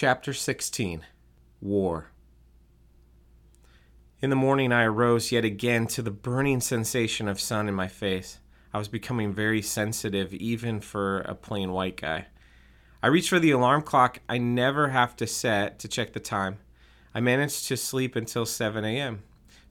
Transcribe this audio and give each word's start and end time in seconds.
Chapter 0.00 0.32
16 0.32 1.04
War 1.60 2.10
In 4.22 4.30
the 4.30 4.34
morning, 4.34 4.72
I 4.72 4.84
arose 4.84 5.30
yet 5.30 5.44
again 5.44 5.86
to 5.88 6.00
the 6.00 6.10
burning 6.10 6.62
sensation 6.62 7.28
of 7.28 7.38
sun 7.38 7.68
in 7.68 7.74
my 7.74 7.86
face. 7.86 8.38
I 8.72 8.78
was 8.78 8.88
becoming 8.88 9.34
very 9.34 9.60
sensitive, 9.60 10.32
even 10.32 10.80
for 10.80 11.18
a 11.18 11.34
plain 11.34 11.72
white 11.72 11.98
guy. 11.98 12.28
I 13.02 13.08
reached 13.08 13.28
for 13.28 13.38
the 13.38 13.50
alarm 13.50 13.82
clock 13.82 14.20
I 14.26 14.38
never 14.38 14.88
have 14.88 15.16
to 15.16 15.26
set 15.26 15.78
to 15.80 15.86
check 15.86 16.14
the 16.14 16.18
time. 16.18 16.60
I 17.14 17.20
managed 17.20 17.68
to 17.68 17.76
sleep 17.76 18.16
until 18.16 18.46
7 18.46 18.82
a.m. 18.82 19.22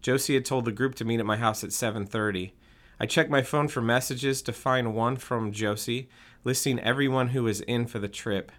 Josie 0.04 0.36
had 0.36 0.46
told 0.46 0.66
the 0.66 0.72
group 0.72 0.94
to 0.98 1.06
meet 1.06 1.20
at 1.20 1.26
my 1.26 1.38
house 1.38 1.64
at 1.64 1.72
7:30. 1.72 2.52
I 3.00 3.08
checked 3.08 3.32
my 3.32 3.42
phone 3.42 3.68
for 3.68 3.82
messages 3.82 4.44
to 4.44 4.54
find 4.54 4.94
one 4.94 5.16
from 5.16 5.52
Josie 5.52 6.08
listing 6.44 6.80
everyone 6.82 7.30
who 7.30 7.42
was 7.42 7.62
in 7.62 7.88
for 7.88 7.98
the 7.98 8.08
trip. 8.08 8.52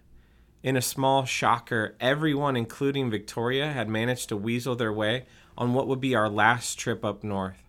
In 0.63 0.77
a 0.77 0.83
small 0.83 1.25
shocker, 1.25 1.97
everyone, 2.01 2.55
including 2.55 3.11
Victoria, 3.11 3.73
had 3.73 3.89
managed 3.89 4.29
to 4.29 4.37
weasel 4.37 4.77
their 4.77 4.93
way 4.93 5.25
on 5.57 5.73
what 5.73 5.87
would 5.87 6.03
be 6.03 6.15
our 6.15 6.29
last 6.29 6.79
trip 6.79 7.03
up 7.03 7.25
north. 7.25 7.63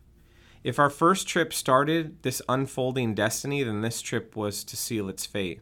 If 0.62 0.78
our 0.78 0.90
first 0.90 1.26
trip 1.26 1.54
started 1.54 2.22
this 2.22 2.42
unfolding 2.50 3.16
destiny, 3.16 3.64
then 3.64 3.82
this 3.82 4.02
trip 4.02 4.36
was 4.36 4.66
to 4.66 4.76
seal 4.76 5.08
its 5.08 5.26
fate. 5.26 5.62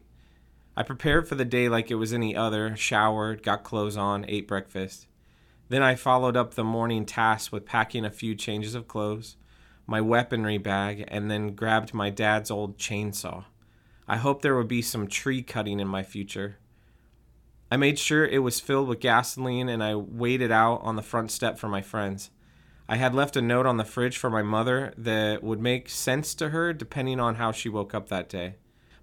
I 0.76 0.82
prepared 0.82 1.28
for 1.28 1.36
the 1.36 1.44
day 1.44 1.68
like 1.68 1.88
it 1.88 1.94
was 1.96 2.12
any 2.12 2.34
other, 2.34 2.74
showered, 2.74 3.44
got 3.44 3.62
clothes 3.62 3.96
on, 3.96 4.24
ate 4.26 4.48
breakfast. 4.48 5.06
Then 5.68 5.84
I 5.84 5.94
followed 5.94 6.36
up 6.36 6.54
the 6.54 6.64
morning 6.64 7.06
task 7.06 7.52
with 7.52 7.64
packing 7.64 8.04
a 8.04 8.10
few 8.10 8.34
changes 8.34 8.74
of 8.74 8.88
clothes, 8.88 9.36
my 9.86 10.00
weaponry 10.00 10.58
bag, 10.58 11.04
and 11.06 11.30
then 11.30 11.54
grabbed 11.54 11.94
my 11.94 12.10
dad's 12.10 12.50
old 12.50 12.76
chainsaw. 12.76 13.44
I 14.08 14.16
hoped 14.16 14.42
there 14.42 14.56
would 14.56 14.66
be 14.66 14.82
some 14.82 15.06
tree 15.06 15.42
cutting 15.42 15.78
in 15.78 15.86
my 15.86 16.02
future. 16.02 16.56
I 17.70 17.76
made 17.76 17.98
sure 18.00 18.26
it 18.26 18.42
was 18.42 18.58
filled 18.58 18.88
with 18.88 18.98
gasoline 18.98 19.68
and 19.68 19.82
I 19.82 19.94
waited 19.94 20.50
out 20.50 20.80
on 20.82 20.96
the 20.96 21.02
front 21.02 21.30
step 21.30 21.56
for 21.56 21.68
my 21.68 21.82
friends. 21.82 22.30
I 22.88 22.96
had 22.96 23.14
left 23.14 23.36
a 23.36 23.42
note 23.42 23.66
on 23.66 23.76
the 23.76 23.84
fridge 23.84 24.18
for 24.18 24.28
my 24.28 24.42
mother 24.42 24.92
that 24.98 25.44
would 25.44 25.60
make 25.60 25.88
sense 25.88 26.34
to 26.34 26.48
her 26.48 26.72
depending 26.72 27.20
on 27.20 27.36
how 27.36 27.52
she 27.52 27.68
woke 27.68 27.94
up 27.94 28.08
that 28.08 28.28
day. 28.28 28.56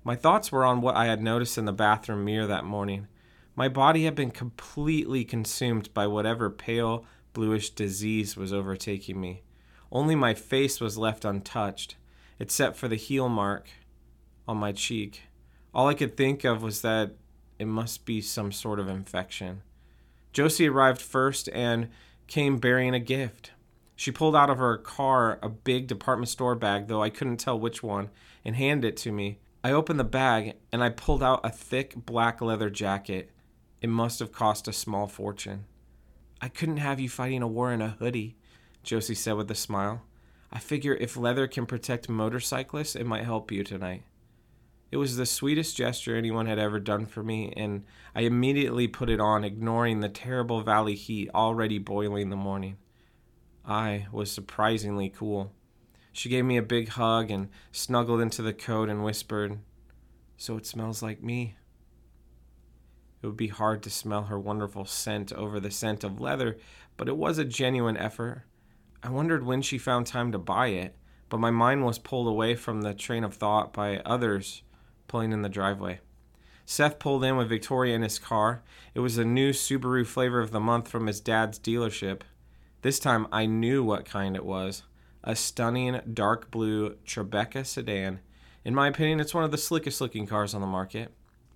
My 0.04 0.16
thoughts 0.16 0.52
were 0.52 0.66
on 0.66 0.82
what 0.82 0.98
I 0.98 1.06
had 1.06 1.22
noticed 1.22 1.58
in 1.58 1.64
the 1.64 1.72
bathroom 1.72 2.26
mirror 2.26 2.46
that 2.48 2.66
morning. 2.66 3.08
My 3.56 3.70
body 3.70 4.04
had 4.04 4.16
been 4.16 4.32
completely 4.32 5.24
consumed 5.24 5.94
by 5.94 6.06
whatever 6.06 6.50
pale, 6.50 7.06
bluish 7.32 7.70
disease 7.70 8.36
was 8.36 8.52
overtaking 8.52 9.20
me. 9.20 9.44
Only 9.92 10.16
my 10.16 10.34
face 10.34 10.82
was 10.82 10.98
left 10.98 11.24
untouched, 11.24 11.96
except 12.38 12.76
for 12.76 12.90
the 12.90 12.98
heel 12.98 13.30
mark 13.30 13.70
on 14.46 14.58
my 14.58 14.74
cheek. 14.74 15.24
All 15.74 15.88
I 15.88 15.94
could 15.94 16.18
think 16.18 16.44
of 16.44 16.62
was 16.62 16.82
that 16.82 17.16
it 17.60 17.66
must 17.66 18.06
be 18.06 18.22
some 18.22 18.52
sort 18.52 18.80
of 18.80 18.88
infection. 18.88 19.62
Josie 20.34 20.68
arrived 20.68 21.02
first 21.02 21.50
and 21.54 21.90
came 22.28 22.58
bearing 22.58 22.94
a 22.94 23.00
gift. 23.00 23.52
She 23.96 24.12
pulled 24.12 24.36
out 24.36 24.50
of 24.50 24.60
her 24.60 24.78
car 24.78 25.40
a 25.42 25.50
big 25.50 25.88
department 25.88 26.30
store 26.30 26.56
bag, 26.56 26.88
though 26.88 27.02
I 27.02 27.10
couldn't 27.10 27.38
tell 27.38 27.60
which 27.60 27.82
one, 27.82 28.10
and 28.46 28.56
handed 28.56 28.88
it 28.90 28.98
to 28.98 29.12
me. 29.12 29.40
I 29.64 29.72
opened 29.72 30.00
the 30.00 30.04
bag 30.04 30.54
and 30.72 30.84
I 30.84 30.90
pulled 30.90 31.24
out 31.24 31.42
a 31.44 31.50
thick 31.50 31.94
black 32.06 32.42
leather 32.42 32.70
jacket. 32.70 33.32
It 33.82 33.90
must 33.90 34.20
have 34.20 34.32
cost 34.32 34.68
a 34.68 34.74
small 34.74 35.08
fortune. 35.08 35.66
I 36.40 36.50
couldn't 36.50 36.78
have 36.78 37.00
you 37.00 37.10
fighting 37.10 37.42
a 37.42 37.48
war 37.48 37.74
in 37.74 37.82
a 37.82 37.98
hoodie, 38.00 38.38
Josie 38.84 39.16
said 39.16 39.34
with 39.34 39.50
a 39.50 39.56
smile. 39.56 40.04
I 40.52 40.60
figure 40.60 40.94
if 40.94 41.18
leather 41.18 41.48
can 41.48 41.66
protect 41.66 42.08
motorcyclists, 42.08 42.96
it 42.96 43.06
might 43.06 43.26
help 43.26 43.52
you 43.52 43.64
tonight. 43.64 44.04
It 44.90 44.98
was 44.98 45.18
the 45.18 45.26
sweetest 45.26 45.76
gesture 45.76 46.16
anyone 46.16 46.46
had 46.46 46.60
ever 46.60 46.80
done 46.80 47.06
for 47.06 47.22
me, 47.22 47.54
and 47.58 47.84
I 48.16 48.22
immediately 48.22 48.88
put 48.88 49.10
it 49.10 49.20
on, 49.20 49.44
ignoring 49.44 50.00
the 50.00 50.08
terrible 50.08 50.62
valley 50.62 50.96
heat 50.96 51.30
already 51.36 51.78
boiling 51.78 52.24
in 52.24 52.30
the 52.30 52.38
morning. 52.38 52.78
I 53.66 54.08
was 54.14 54.32
surprisingly 54.32 55.10
cool. 55.10 55.52
She 56.14 56.30
gave 56.30 56.46
me 56.46 56.56
a 56.56 56.62
big 56.64 56.88
hug 56.90 57.30
and 57.30 57.50
snuggled 57.74 58.22
into 58.22 58.42
the 58.42 58.54
coat 58.54 58.88
and 58.88 59.04
whispered, 59.04 59.60
So 60.38 60.56
it 60.56 60.66
smells 60.66 61.04
like 61.04 61.22
me. 61.22 61.58
It 63.22 63.28
would 63.28 63.36
be 63.36 63.48
hard 63.50 63.84
to 63.84 63.90
smell 63.90 64.24
her 64.24 64.40
wonderful 64.40 64.86
scent 64.86 65.34
over 65.34 65.60
the 65.60 65.70
scent 65.70 66.06
of 66.06 66.22
leather, 66.22 66.58
but 66.96 67.10
it 67.10 67.18
was 67.18 67.38
a 67.38 67.46
genuine 67.46 67.98
effort. 67.98 68.44
I 69.04 69.10
wondered 69.10 69.46
when 69.46 69.62
she 69.62 69.78
found 69.78 70.08
time 70.08 70.32
to 70.32 70.38
buy 70.38 70.68
it, 70.68 70.96
but 71.28 71.40
my 71.40 71.52
mind 71.52 71.84
was 71.84 72.00
pulled 72.00 72.28
away 72.28 72.56
from 72.56 72.82
the 72.82 72.94
train 72.94 73.26
of 73.26 73.34
thought 73.34 73.74
by 73.74 73.98
others 73.98 74.64
pulling 75.08 75.32
in 75.32 75.42
the 75.42 75.50
driveway. 75.50 76.00
Seth 76.70 77.00
pulled 77.00 77.24
in 77.24 77.38
with 77.38 77.48
Victoria 77.48 77.96
in 77.96 78.02
his 78.02 78.20
car. 78.20 78.62
It 78.94 79.00
was 79.00 79.18
a 79.18 79.24
new 79.24 79.52
Subaru 79.52 80.06
flavor 80.06 80.42
of 80.42 80.52
the 80.52 80.60
month 80.60 80.90
from 80.90 81.08
his 81.08 81.22
dad's 81.22 81.58
dealership. 81.58 82.24
This 82.82 83.00
time 83.00 83.26
I 83.32 83.46
knew 83.46 83.86
what 83.86 84.04
kind 84.06 84.36
it 84.36 84.46
was 84.46 84.84
a 85.24 85.36
stunning 85.36 86.00
dark 86.14 86.52
blue 86.52 86.96
Tribeca 87.06 87.66
sedan. 87.66 88.20
In 88.64 88.76
my 88.76 88.88
opinion, 88.88 89.20
it's 89.20 89.34
one 89.34 89.44
of 89.44 89.52
the 89.52 89.58
slickest 89.58 90.02
looking 90.02 90.28
cars 90.28 90.54
on 90.54 90.62
the 90.62 90.68
market. 90.68 91.14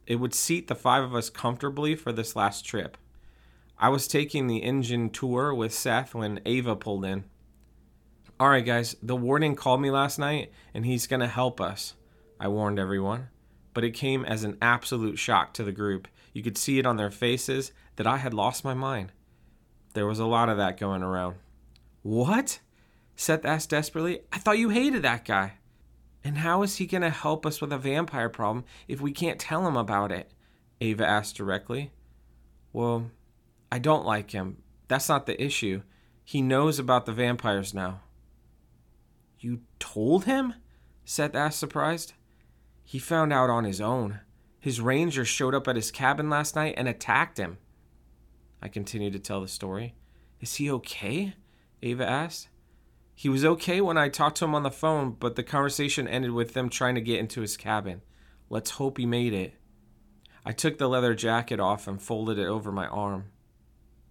It 0.07 0.15
would 0.15 0.33
seat 0.33 0.67
the 0.67 0.75
five 0.75 1.03
of 1.03 1.13
us 1.13 1.29
comfortably 1.29 1.95
for 1.95 2.11
this 2.11 2.35
last 2.35 2.65
trip. 2.65 2.97
I 3.77 3.89
was 3.89 4.07
taking 4.07 4.47
the 4.47 4.63
engine 4.63 5.09
tour 5.09 5.53
with 5.53 5.73
Seth 5.73 6.13
when 6.13 6.39
Ava 6.45 6.75
pulled 6.75 7.03
in. 7.03 7.25
All 8.39 8.49
right, 8.49 8.65
guys, 8.65 8.95
the 9.03 9.15
warden 9.15 9.55
called 9.55 9.81
me 9.81 9.91
last 9.91 10.19
night 10.19 10.51
and 10.73 10.85
he's 10.85 11.07
going 11.07 11.19
to 11.19 11.27
help 11.27 11.59
us, 11.59 11.95
I 12.39 12.47
warned 12.47 12.79
everyone 12.79 13.27
but 13.73 13.83
it 13.83 13.91
came 13.91 14.25
as 14.25 14.43
an 14.43 14.57
absolute 14.61 15.17
shock 15.17 15.53
to 15.53 15.63
the 15.63 15.71
group. 15.71 16.07
You 16.33 16.43
could 16.43 16.57
see 16.57 16.79
it 16.79 16.85
on 16.85 16.97
their 16.97 17.11
faces 17.11 17.71
that 17.95 18.07
I 18.07 18.17
had 18.17 18.33
lost 18.33 18.63
my 18.63 18.73
mind. 18.73 19.11
There 19.93 20.05
was 20.05 20.19
a 20.19 20.25
lot 20.25 20.49
of 20.49 20.57
that 20.57 20.77
going 20.77 21.03
around. 21.03 21.35
What? 22.01 22.59
Seth 23.15 23.45
asked 23.45 23.69
desperately. 23.69 24.21
I 24.31 24.37
thought 24.37 24.57
you 24.57 24.69
hated 24.69 25.03
that 25.03 25.25
guy. 25.25 25.53
And 26.23 26.37
how 26.37 26.61
is 26.63 26.77
he 26.77 26.85
going 26.85 27.01
to 27.01 27.09
help 27.09 27.45
us 27.45 27.61
with 27.61 27.73
a 27.73 27.77
vampire 27.77 28.29
problem 28.29 28.63
if 28.87 29.01
we 29.01 29.11
can't 29.11 29.39
tell 29.39 29.67
him 29.67 29.75
about 29.75 30.11
it? 30.11 30.31
Ava 30.79 31.05
asked 31.07 31.35
directly. 31.35 31.91
Well, 32.73 33.11
I 33.71 33.79
don't 33.79 34.05
like 34.05 34.31
him. 34.31 34.57
That's 34.87 35.09
not 35.09 35.25
the 35.25 35.41
issue. 35.41 35.81
He 36.23 36.41
knows 36.41 36.79
about 36.79 37.05
the 37.05 37.11
vampires 37.11 37.73
now. 37.73 38.01
You 39.39 39.61
told 39.79 40.25
him? 40.25 40.53
Seth 41.03 41.35
asked, 41.35 41.59
surprised. 41.59 42.13
He 42.91 42.99
found 42.99 43.31
out 43.31 43.49
on 43.49 43.63
his 43.63 43.79
own. 43.79 44.19
His 44.59 44.81
ranger 44.81 45.23
showed 45.23 45.55
up 45.55 45.65
at 45.69 45.77
his 45.77 45.91
cabin 45.91 46.29
last 46.29 46.57
night 46.57 46.73
and 46.75 46.89
attacked 46.89 47.37
him. 47.37 47.57
I 48.61 48.67
continued 48.67 49.13
to 49.13 49.19
tell 49.19 49.39
the 49.39 49.47
story. 49.47 49.95
Is 50.41 50.55
he 50.55 50.69
okay? 50.69 51.35
Ava 51.81 52.05
asked. 52.05 52.49
He 53.15 53.29
was 53.29 53.45
okay 53.45 53.79
when 53.79 53.97
I 53.97 54.09
talked 54.09 54.35
to 54.39 54.45
him 54.45 54.53
on 54.53 54.63
the 54.63 54.69
phone, 54.69 55.15
but 55.17 55.37
the 55.37 55.41
conversation 55.41 56.05
ended 56.05 56.31
with 56.31 56.53
them 56.53 56.67
trying 56.67 56.95
to 56.95 56.99
get 56.99 57.21
into 57.21 57.39
his 57.39 57.55
cabin. 57.55 58.01
Let's 58.49 58.71
hope 58.71 58.97
he 58.97 59.05
made 59.05 59.31
it. 59.31 59.53
I 60.43 60.51
took 60.51 60.77
the 60.77 60.89
leather 60.89 61.15
jacket 61.15 61.61
off 61.61 61.87
and 61.87 62.01
folded 62.01 62.37
it 62.37 62.47
over 62.47 62.73
my 62.73 62.87
arm. 62.87 63.27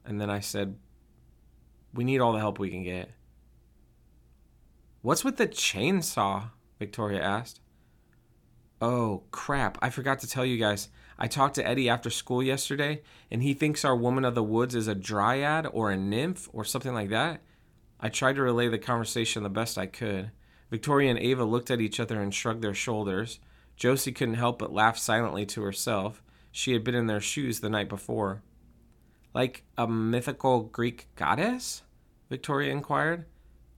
And 0.06 0.18
then 0.18 0.30
I 0.30 0.40
said, 0.40 0.78
We 1.92 2.02
need 2.02 2.20
all 2.20 2.32
the 2.32 2.38
help 2.38 2.58
we 2.58 2.70
can 2.70 2.84
get. 2.84 3.10
What's 5.02 5.22
with 5.22 5.36
the 5.36 5.48
chainsaw? 5.48 6.52
Victoria 6.78 7.20
asked. 7.20 7.60
Oh, 8.80 9.24
crap. 9.30 9.78
I 9.82 9.90
forgot 9.90 10.20
to 10.20 10.26
tell 10.26 10.44
you 10.44 10.56
guys. 10.56 10.88
I 11.18 11.26
talked 11.26 11.56
to 11.56 11.66
Eddie 11.66 11.90
after 11.90 12.08
school 12.08 12.42
yesterday, 12.42 13.02
and 13.30 13.42
he 13.42 13.52
thinks 13.52 13.84
our 13.84 13.96
woman 13.96 14.24
of 14.24 14.34
the 14.34 14.42
woods 14.42 14.74
is 14.74 14.88
a 14.88 14.94
dryad 14.94 15.66
or 15.70 15.90
a 15.90 15.96
nymph 15.96 16.48
or 16.52 16.64
something 16.64 16.94
like 16.94 17.10
that. 17.10 17.42
I 18.00 18.08
tried 18.08 18.36
to 18.36 18.42
relay 18.42 18.68
the 18.68 18.78
conversation 18.78 19.42
the 19.42 19.50
best 19.50 19.76
I 19.76 19.84
could. 19.84 20.30
Victoria 20.70 21.10
and 21.10 21.18
Ava 21.18 21.44
looked 21.44 21.70
at 21.70 21.80
each 21.80 22.00
other 22.00 22.22
and 22.22 22.32
shrugged 22.32 22.62
their 22.62 22.72
shoulders. 22.72 23.38
Josie 23.76 24.12
couldn't 24.12 24.34
help 24.34 24.58
but 24.58 24.72
laugh 24.72 24.96
silently 24.96 25.44
to 25.46 25.62
herself. 25.62 26.22
She 26.50 26.72
had 26.72 26.84
been 26.84 26.94
in 26.94 27.06
their 27.06 27.20
shoes 27.20 27.60
the 27.60 27.68
night 27.68 27.88
before. 27.90 28.42
Like 29.34 29.64
a 29.76 29.86
mythical 29.86 30.62
Greek 30.62 31.08
goddess? 31.16 31.82
Victoria 32.30 32.72
inquired. 32.72 33.26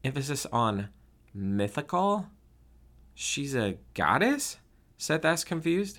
Emphasis 0.05 0.47
on 0.53 0.91
mythical? 1.35 2.29
She's 3.15 3.57
a 3.57 3.79
goddess? 3.95 4.59
Seth 5.03 5.25
asked, 5.25 5.47
confused. 5.47 5.99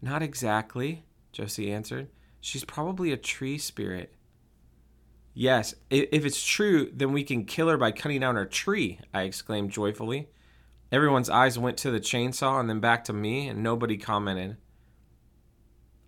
Not 0.00 0.22
exactly, 0.22 1.04
Josie 1.32 1.72
answered. 1.72 2.10
She's 2.40 2.64
probably 2.64 3.10
a 3.10 3.16
tree 3.16 3.58
spirit. 3.58 4.14
Yes, 5.34 5.74
if 5.90 6.24
it's 6.24 6.40
true, 6.40 6.92
then 6.94 7.10
we 7.10 7.24
can 7.24 7.44
kill 7.44 7.66
her 7.66 7.76
by 7.76 7.90
cutting 7.90 8.20
down 8.20 8.36
her 8.36 8.46
tree, 8.46 9.00
I 9.12 9.22
exclaimed 9.22 9.72
joyfully. 9.72 10.28
Everyone's 10.92 11.28
eyes 11.28 11.58
went 11.58 11.76
to 11.78 11.90
the 11.90 11.98
chainsaw 11.98 12.60
and 12.60 12.70
then 12.70 12.78
back 12.78 13.02
to 13.06 13.12
me, 13.12 13.48
and 13.48 13.64
nobody 13.64 13.96
commented. 13.96 14.58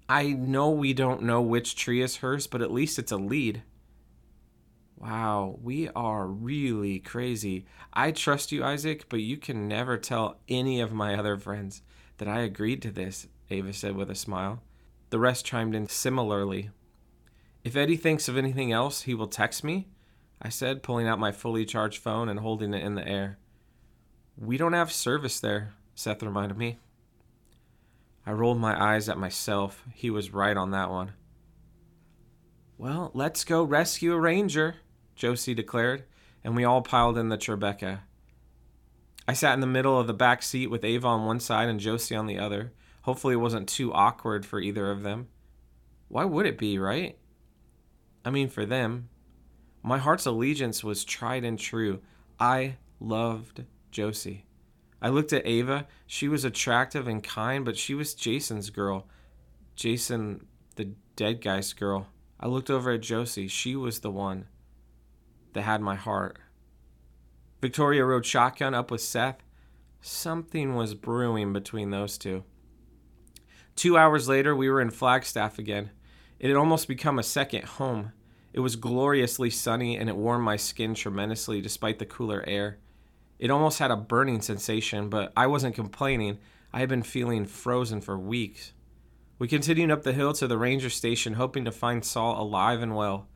I 0.09 0.29
know 0.29 0.71
we 0.71 0.95
don't 0.95 1.25
know 1.25 1.43
which 1.43 1.75
tree 1.75 2.03
is 2.03 2.19
hers, 2.19 2.47
but 2.47 2.63
at 2.63 2.71
least 2.71 3.01
it's 3.01 3.11
a 3.11 3.17
lead. 3.17 3.65
Wow, 4.97 5.59
we 5.61 5.89
are 5.89 6.29
really 6.29 7.01
crazy. 7.01 7.67
I 7.93 8.13
trust 8.13 8.53
you, 8.53 8.63
Isaac, 8.63 9.09
but 9.09 9.19
you 9.19 9.39
can 9.39 9.67
never 9.67 9.99
tell 9.99 10.39
any 10.49 10.81
of 10.81 10.93
my 10.93 11.17
other 11.17 11.37
friends 11.37 11.83
that 12.19 12.29
I 12.29 12.41
agreed 12.41 12.83
to 12.83 12.91
this, 12.91 13.27
Ava 13.51 13.73
said 13.73 13.97
with 13.97 14.11
a 14.11 14.15
smile. 14.15 14.63
The 15.11 15.19
rest 15.19 15.45
chimed 15.45 15.75
in 15.75 15.89
similarly. 15.89 16.71
If 17.65 17.77
Eddie 17.77 17.97
thinks 17.97 18.29
of 18.29 18.37
anything 18.37 18.73
else, 18.73 19.03
he 19.03 19.15
will 19.15 19.29
text 19.29 19.63
me, 19.63 19.89
I 20.41 20.49
said, 20.49 20.83
pulling 20.83 21.07
out 21.07 21.21
my 21.21 21.31
fully 21.31 21.65
charged 21.65 21.99
phone 22.03 22.29
and 22.29 22.41
holding 22.41 22.75
it 22.75 22.83
in 22.83 22.97
the 22.97 23.07
air. 23.07 23.39
We 24.37 24.57
don't 24.57 24.73
have 24.73 24.91
service 24.91 25.39
there, 25.39 25.75
Seth 25.95 26.23
reminded 26.23 26.59
me. 26.59 26.79
I 28.27 28.33
rolled 28.33 28.59
my 28.59 28.81
eyes 28.81 29.09
at 29.09 29.19
myself. 29.19 29.85
He 29.95 30.11
was 30.11 30.33
right 30.33 30.57
on 30.57 30.71
that 30.71 30.91
one. 30.91 31.13
Well, 32.79 33.11
let's 33.15 33.45
go 33.45 33.63
rescue 33.63 34.13
a 34.13 34.19
ranger, 34.19 34.77
Josie 35.15 35.55
declared, 35.55 36.05
and 36.43 36.57
we 36.57 36.65
all 36.65 36.83
piled 36.83 37.19
in 37.19 37.29
the 37.29 37.39
Tribeca. 37.39 38.01
I 39.27 39.35
sat 39.35 39.55
in 39.55 39.61
the 39.61 39.67
middle 39.67 39.99
of 39.99 40.07
the 40.07 40.15
back 40.15 40.43
seat 40.43 40.69
with 40.69 40.85
Ava 40.85 41.07
on 41.07 41.27
one 41.27 41.41
side 41.41 41.69
and 41.69 41.79
Josie 41.79 42.17
on 42.17 42.27
the 42.27 42.39
other. 42.39 42.73
Hopefully, 43.03 43.35
it 43.35 43.39
wasn't 43.39 43.69
too 43.69 43.93
awkward 43.93 44.45
for 44.45 44.61
either 44.61 44.91
of 44.91 45.03
them. 45.03 45.29
Why 46.09 46.25
would 46.25 46.47
it 46.47 46.59
be, 46.59 46.79
right? 46.79 47.17
I 48.25 48.31
mean, 48.31 48.49
for 48.49 48.67
them. 48.67 49.09
My 49.83 49.99
heart's 49.99 50.27
allegiance 50.27 50.85
was 50.85 51.05
tried 51.05 51.45
and 51.45 51.59
true. 51.59 52.01
I 52.39 52.77
loved 53.01 53.65
Josie. 53.91 54.47
I 55.01 55.09
looked 55.09 55.33
at 55.33 55.47
Ava. 55.47 55.89
She 56.07 56.29
was 56.29 56.45
attractive 56.45 57.09
and 57.09 57.23
kind, 57.23 57.65
but 57.65 57.77
she 57.77 57.95
was 57.95 58.15
Jason's 58.15 58.71
girl. 58.71 59.09
Jason, 59.75 60.47
the 60.77 60.91
dead 61.17 61.41
guy's 61.41 61.73
girl. 61.73 62.07
I 62.39 62.47
looked 62.47 62.71
over 62.71 62.93
at 62.93 63.01
Josie. 63.01 63.49
She 63.49 63.75
was 63.75 64.01
the 64.01 64.11
one 64.11 64.47
that 65.53 65.63
had 65.63 65.81
my 65.81 65.97
heart. 65.97 66.39
Victoria 67.63 68.05
rode 68.05 68.27
shotgun 68.27 68.75
up 68.75 68.91
with 68.91 69.01
Seth. 69.01 69.41
Something 70.01 70.75
was 70.75 70.95
brewing 70.95 71.53
between 71.53 71.91
those 71.91 72.19
two. 72.19 72.43
Two 73.77 73.97
hours 73.97 74.29
later, 74.29 74.55
we 74.55 74.69
were 74.69 74.81
in 74.81 74.91
Flagstaff 74.91 75.61
again. 75.61 75.93
It 76.41 76.49
had 76.49 76.57
almost 76.57 76.89
become 76.89 77.21
a 77.21 77.23
second 77.23 77.65
home. 77.65 78.11
It 78.53 78.59
was 78.59 78.75
gloriously 78.75 79.49
sunny 79.49 79.97
and 79.97 80.09
it 80.09 80.17
warmed 80.17 80.45
my 80.45 80.57
skin 80.57 80.95
tremendously 80.95 81.61
despite 81.61 82.01
the 82.01 82.05
cooler 82.05 82.43
air. 82.49 82.79
It 83.39 83.51
almost 83.51 83.79
had 83.79 83.93
a 83.93 83.97
burning 83.97 84.43
sensation, 84.43 85.09
but 85.09 85.33
I 85.37 85.47
wasn't 85.47 85.77
complaining. 85.77 86.39
I 86.73 86.81
had 86.81 86.89
been 86.89 87.05
feeling 87.05 87.47
frozen 87.47 88.01
for 88.01 88.19
weeks. 88.19 88.73
We 89.39 89.47
continued 89.47 89.93
up 89.93 90.03
the 90.03 90.13
hill 90.13 90.33
to 90.35 90.49
the 90.49 90.59
ranger 90.59 90.91
station, 90.91 91.35
hoping 91.35 91.65
to 91.65 91.73
find 91.73 92.05
Saul 92.05 92.43
alive 92.43 92.83
and 92.83 92.97
well. 92.97 93.29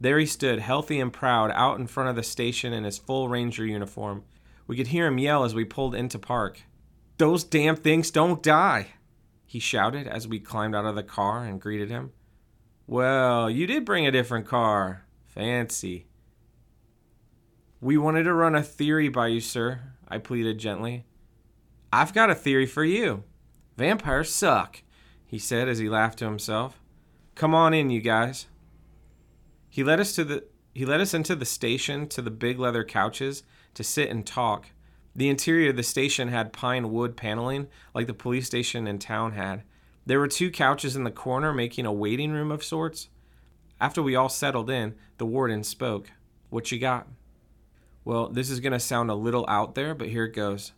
There 0.00 0.18
he 0.18 0.26
stood, 0.26 0.58
healthy 0.58 1.00
and 1.00 1.12
proud, 1.12 1.50
out 1.54 1.78
in 1.78 1.86
front 1.86 2.10
of 2.10 2.16
the 2.16 2.22
station 2.22 2.72
in 2.72 2.84
his 2.84 2.98
full 2.98 3.28
ranger 3.28 3.64
uniform. 3.64 4.24
We 4.66 4.76
could 4.76 4.88
hear 4.88 5.06
him 5.06 5.18
yell 5.18 5.44
as 5.44 5.54
we 5.54 5.64
pulled 5.64 5.94
into 5.94 6.18
park. 6.18 6.62
Those 7.18 7.44
damn 7.44 7.76
things 7.76 8.10
don't 8.10 8.42
die! 8.42 8.88
He 9.46 9.58
shouted 9.58 10.06
as 10.06 10.28
we 10.28 10.38
climbed 10.38 10.74
out 10.74 10.84
of 10.84 10.96
the 10.96 11.02
car 11.02 11.44
and 11.44 11.60
greeted 11.60 11.88
him. 11.88 12.12
Well, 12.86 13.48
you 13.48 13.66
did 13.66 13.84
bring 13.84 14.06
a 14.06 14.12
different 14.12 14.46
car. 14.46 15.06
Fancy. 15.24 16.06
We 17.80 17.96
wanted 17.96 18.24
to 18.24 18.34
run 18.34 18.54
a 18.54 18.62
theory 18.62 19.08
by 19.08 19.28
you, 19.28 19.40
sir, 19.40 19.80
I 20.08 20.18
pleaded 20.18 20.58
gently. 20.58 21.04
I've 21.92 22.14
got 22.14 22.30
a 22.30 22.34
theory 22.34 22.66
for 22.66 22.84
you. 22.84 23.24
Vampires 23.76 24.34
suck, 24.34 24.82
he 25.26 25.38
said 25.38 25.68
as 25.68 25.78
he 25.78 25.88
laughed 25.88 26.18
to 26.18 26.24
himself. 26.24 26.80
Come 27.34 27.54
on 27.54 27.74
in, 27.74 27.90
you 27.90 28.00
guys. 28.00 28.46
He 29.76 29.84
led 29.84 30.00
us 30.00 30.14
to 30.14 30.24
the 30.24 30.44
he 30.72 30.86
led 30.86 31.02
us 31.02 31.12
into 31.12 31.36
the 31.36 31.44
station 31.44 32.08
to 32.08 32.22
the 32.22 32.30
big 32.30 32.58
leather 32.58 32.82
couches 32.82 33.42
to 33.74 33.84
sit 33.84 34.08
and 34.08 34.26
talk. 34.26 34.70
The 35.14 35.28
interior 35.28 35.68
of 35.68 35.76
the 35.76 35.82
station 35.82 36.28
had 36.28 36.54
pine 36.54 36.90
wood 36.90 37.14
paneling 37.14 37.68
like 37.94 38.06
the 38.06 38.14
police 38.14 38.46
station 38.46 38.86
in 38.86 38.98
town 38.98 39.32
had. 39.32 39.64
There 40.06 40.18
were 40.18 40.28
two 40.28 40.50
couches 40.50 40.96
in 40.96 41.04
the 41.04 41.10
corner 41.10 41.52
making 41.52 41.84
a 41.84 41.92
waiting 41.92 42.32
room 42.32 42.50
of 42.50 42.64
sorts. 42.64 43.10
After 43.78 44.02
we 44.02 44.16
all 44.16 44.30
settled 44.30 44.70
in, 44.70 44.94
the 45.18 45.26
warden 45.26 45.62
spoke. 45.62 46.10
What 46.48 46.72
you 46.72 46.78
got? 46.78 47.06
Well, 48.02 48.30
this 48.30 48.48
is 48.48 48.60
going 48.60 48.72
to 48.72 48.80
sound 48.80 49.10
a 49.10 49.14
little 49.14 49.44
out 49.46 49.74
there, 49.74 49.94
but 49.94 50.08
here 50.08 50.24
it 50.24 50.34
goes. 50.34 50.72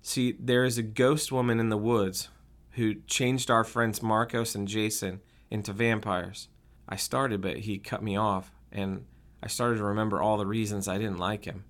See, 0.00 0.36
there 0.38 0.64
is 0.64 0.78
a 0.78 0.84
ghost 0.84 1.32
woman 1.32 1.58
in 1.58 1.70
the 1.70 1.76
woods 1.76 2.28
who 2.74 3.02
changed 3.08 3.50
our 3.50 3.64
friends 3.64 4.00
Marcos 4.00 4.54
and 4.54 4.68
Jason 4.68 5.22
into 5.50 5.72
vampires. 5.72 6.46
I 6.88 6.96
started, 6.96 7.40
but 7.40 7.58
he 7.58 7.78
cut 7.78 8.02
me 8.02 8.16
off, 8.16 8.52
and 8.70 9.04
I 9.42 9.48
started 9.48 9.78
to 9.78 9.84
remember 9.84 10.20
all 10.20 10.38
the 10.38 10.46
reasons 10.46 10.88
I 10.88 10.98
didn't 10.98 11.18
like 11.18 11.44
him. 11.44 11.64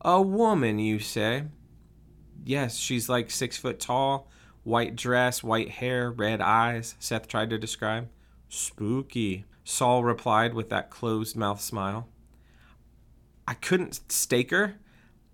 A 0.00 0.22
woman, 0.22 0.78
you 0.78 0.98
say? 0.98 1.44
Yes, 2.44 2.76
she's 2.76 3.08
like 3.08 3.30
six 3.30 3.56
foot 3.56 3.80
tall, 3.80 4.28
white 4.62 4.96
dress, 4.96 5.42
white 5.42 5.70
hair, 5.70 6.10
red 6.10 6.40
eyes, 6.40 6.94
Seth 6.98 7.28
tried 7.28 7.50
to 7.50 7.58
describe. 7.58 8.08
Spooky, 8.48 9.44
Saul 9.64 10.02
replied 10.04 10.54
with 10.54 10.70
that 10.70 10.90
closed 10.90 11.36
mouth 11.36 11.60
smile. 11.60 12.08
I 13.46 13.54
couldn't 13.54 14.00
stake 14.10 14.50
her. 14.50 14.76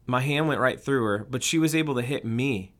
My 0.06 0.20
hand 0.20 0.48
went 0.48 0.60
right 0.60 0.80
through 0.80 1.04
her, 1.04 1.26
but 1.30 1.42
she 1.42 1.58
was 1.58 1.74
able 1.74 1.94
to 1.94 2.02
hit 2.02 2.24
me. 2.24 2.74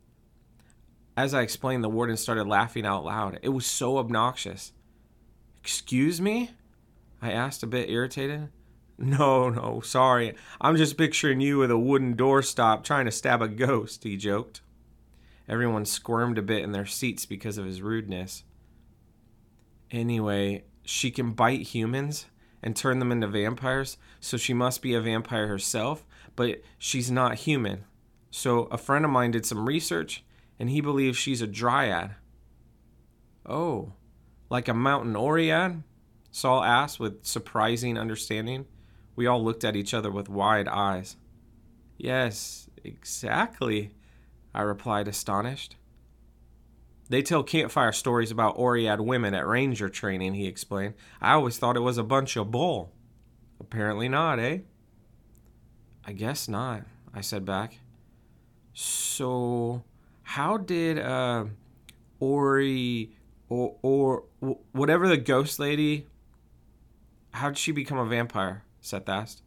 As 1.17 1.33
I 1.33 1.43
explained, 1.43 1.85
the 1.85 1.89
warden 1.89 2.17
started 2.17 2.47
laughing 2.47 2.85
out 2.85 3.05
loud. 3.05 3.39
It 3.43 3.51
was 3.51 3.67
so 3.67 3.99
obnoxious. 3.99 4.73
Excuse 5.64 6.20
me? 6.20 6.50
I 7.22 7.32
asked, 7.32 7.62
a 7.62 7.66
bit 7.66 7.88
irritated. 7.88 8.50
No, 8.96 9.49
no, 9.49 9.81
sorry. 9.81 10.34
I'm 10.61 10.76
just 10.76 10.96
picturing 10.96 11.40
you 11.40 11.58
with 11.58 11.70
a 11.72 11.78
wooden 11.78 12.14
doorstop 12.14 12.84
trying 12.84 13.06
to 13.06 13.11
stab 13.11 13.43
a 13.43 13.49
ghost, 13.49 14.05
he 14.05 14.16
joked. 14.16 14.61
Everyone 15.49 15.84
squirmed 15.84 16.38
a 16.38 16.43
bit 16.43 16.62
in 16.62 16.70
their 16.70 16.87
seats 16.87 17.26
because 17.26 17.58
of 17.58 17.64
his 17.64 17.82
rudeness. 17.82 18.44
Anyway, 19.90 20.64
she 20.84 21.11
can 21.11 21.32
bite 21.32 21.62
humans? 21.62 22.26
and 22.64 22.75
turn 22.75 22.99
them 22.99 23.12
into 23.12 23.26
vampires, 23.26 23.99
so 24.20 24.38
she 24.38 24.55
must 24.55 24.81
be 24.81 24.94
a 24.94 25.00
vampire 25.00 25.49
herself, 25.49 26.06
but 26.34 26.62
she's 26.78 27.11
not 27.11 27.34
human. 27.34 27.84
So 28.31 28.62
a 28.70 28.78
friend 28.78 29.05
of 29.05 29.11
mine 29.11 29.32
did 29.32 29.44
some 29.44 29.69
research 29.69 30.25
and 30.58 30.70
he 30.70 30.81
believes 30.81 31.19
she's 31.19 31.43
a 31.43 31.46
dryad. 31.46 32.14
Oh, 33.44 33.93
like 34.50 34.69
a 34.69 34.75
mountain 34.75 35.14
oread? 35.14 35.82
Saul 36.31 36.64
asked 36.64 36.99
with 36.99 37.25
surprising 37.25 37.97
understanding. 37.97 38.66
We 39.16 39.26
all 39.26 39.42
looked 39.42 39.64
at 39.64 39.76
each 39.76 39.95
other 39.95 40.11
with 40.11 40.28
wide 40.28 40.66
eyes. 40.69 41.16
Yes, 41.97 42.69
exactly, 42.83 43.92
I 44.52 44.62
replied, 44.62 45.07
astonished. 45.09 45.76
They 47.09 47.23
tell 47.23 47.42
campfire 47.42 47.92
stories 47.92 48.30
about 48.30 48.57
Oread 48.57 49.04
women 49.04 49.35
at 49.35 49.47
ranger 49.47 49.88
training, 49.88 50.35
he 50.35 50.47
explained. 50.47 50.95
I 51.21 51.33
always 51.35 51.59
thought 51.59 51.76
it 51.76 51.80
was 51.80 51.99
a 51.99 52.02
bunch 52.02 52.37
of 52.37 52.50
bull. 52.50 52.92
Apparently 53.61 54.09
not, 54.09 54.38
eh? 54.38 54.59
I 56.04 56.12
guess 56.12 56.49
not, 56.49 56.83
I 57.12 57.21
said 57.21 57.45
back. 57.45 57.78
So, 58.73 59.85
how 60.23 60.57
did 60.57 60.99
uh, 60.99 61.45
Ori 62.21 63.11
or, 63.54 64.25
or 64.40 64.58
whatever 64.73 65.08
the 65.08 65.16
ghost 65.16 65.58
lady, 65.58 66.06
how 67.32 67.49
did 67.49 67.58
she 67.58 67.73
become 67.73 67.99
a 67.99 68.06
vampire? 68.06 68.64
Seth 68.80 69.08
asked. 69.08 69.42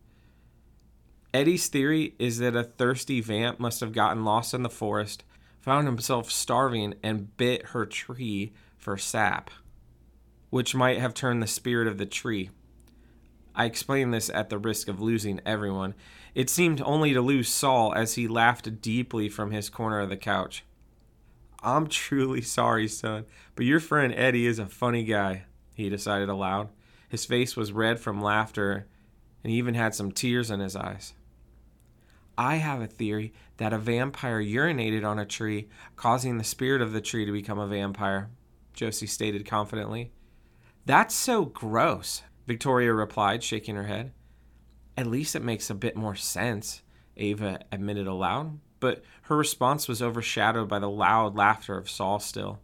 Eddie's 1.34 1.68
theory 1.68 2.16
is 2.18 2.40
that 2.40 2.56
a 2.56 2.64
thirsty 2.64 3.22
vamp 3.22 3.60
must 3.60 3.80
have 3.82 3.94
gotten 3.94 4.24
lost 4.24 4.54
in 4.54 4.64
the 4.64 4.70
forest 4.70 5.24
found 5.60 5.86
himself 5.86 6.32
starving 6.32 6.96
and 7.04 7.36
bit 7.36 7.68
her 7.68 7.86
tree 7.86 8.54
for 8.78 8.98
sap, 8.98 9.50
which 10.50 10.74
might 10.74 10.98
have 10.98 11.14
turned 11.14 11.44
the 11.44 11.48
spirit 11.48 11.90
of 11.90 11.98
the 11.98 12.06
tree. 12.06 12.50
I 13.54 13.66
explain 13.66 14.12
this 14.12 14.30
at 14.30 14.50
the 14.50 14.58
risk 14.58 14.88
of 14.88 15.02
losing 15.02 15.42
everyone. 15.46 15.94
It 16.34 16.50
seemed 16.50 16.82
only 16.82 17.14
to 17.14 17.22
lose 17.22 17.50
Saul 17.50 17.94
as 17.94 18.14
he 18.14 18.28
laughed 18.28 18.82
deeply 18.82 19.28
from 19.28 19.52
his 19.52 19.70
corner 19.70 20.00
of 20.00 20.10
the 20.10 20.16
couch. 20.16 20.64
I'm 21.64 21.88
truly 21.88 22.42
sorry, 22.42 22.88
son, 22.88 23.26
but 23.56 23.66
your 23.66 23.80
friend 23.80 24.14
Eddie 24.16 24.46
is 24.46 24.60
a 24.60 24.68
funny 24.68 25.04
guy, 25.04 25.44
he 25.74 25.90
decided 25.90 26.30
aloud. 26.30 26.70
His 27.10 27.26
face 27.26 27.56
was 27.56 27.72
red 27.72 28.00
from 28.00 28.22
laughter, 28.22 28.88
and 29.44 29.52
he 29.52 29.58
even 29.58 29.74
had 29.74 29.96
some 29.96 30.12
tears 30.12 30.52
in 30.52 30.60
his 30.60 30.76
eyes. 30.76 31.14
I 32.38 32.58
have 32.58 32.82
a 32.82 32.88
theory 32.88 33.34
that 33.58 33.74
a 33.74 33.80
vampire 33.80 34.42
urinated 34.42 35.04
on 35.04 35.18
a 35.18 35.26
tree, 35.26 35.68
causing 35.96 36.38
the 36.38 36.44
spirit 36.44 36.82
of 36.82 36.94
the 36.94 37.02
tree 37.02 37.26
to 37.26 37.32
become 37.32 37.58
a 37.58 37.68
vampire, 37.68 38.30
Josie 38.74 39.08
stated 39.08 39.46
confidently. 39.46 40.12
That's 40.86 41.16
so 41.16 41.46
gross, 41.46 42.22
Victoria 42.46 42.94
replied, 42.94 43.44
shaking 43.44 43.76
her 43.76 43.86
head. 43.86 44.12
At 44.96 45.08
least 45.08 45.36
it 45.36 45.44
makes 45.44 45.70
a 45.70 45.76
bit 45.76 45.96
more 45.96 46.16
sense, 46.16 46.84
Ava 47.18 47.62
admitted 47.72 48.06
aloud, 48.06 48.60
but 48.80 49.04
her 49.24 49.36
response 49.36 49.88
was 49.88 50.02
overshadowed 50.02 50.70
by 50.70 50.80
the 50.80 50.90
loud 50.90 51.36
laughter 51.36 51.78
of 51.78 51.90
Saul 51.90 52.20
still, 52.20 52.60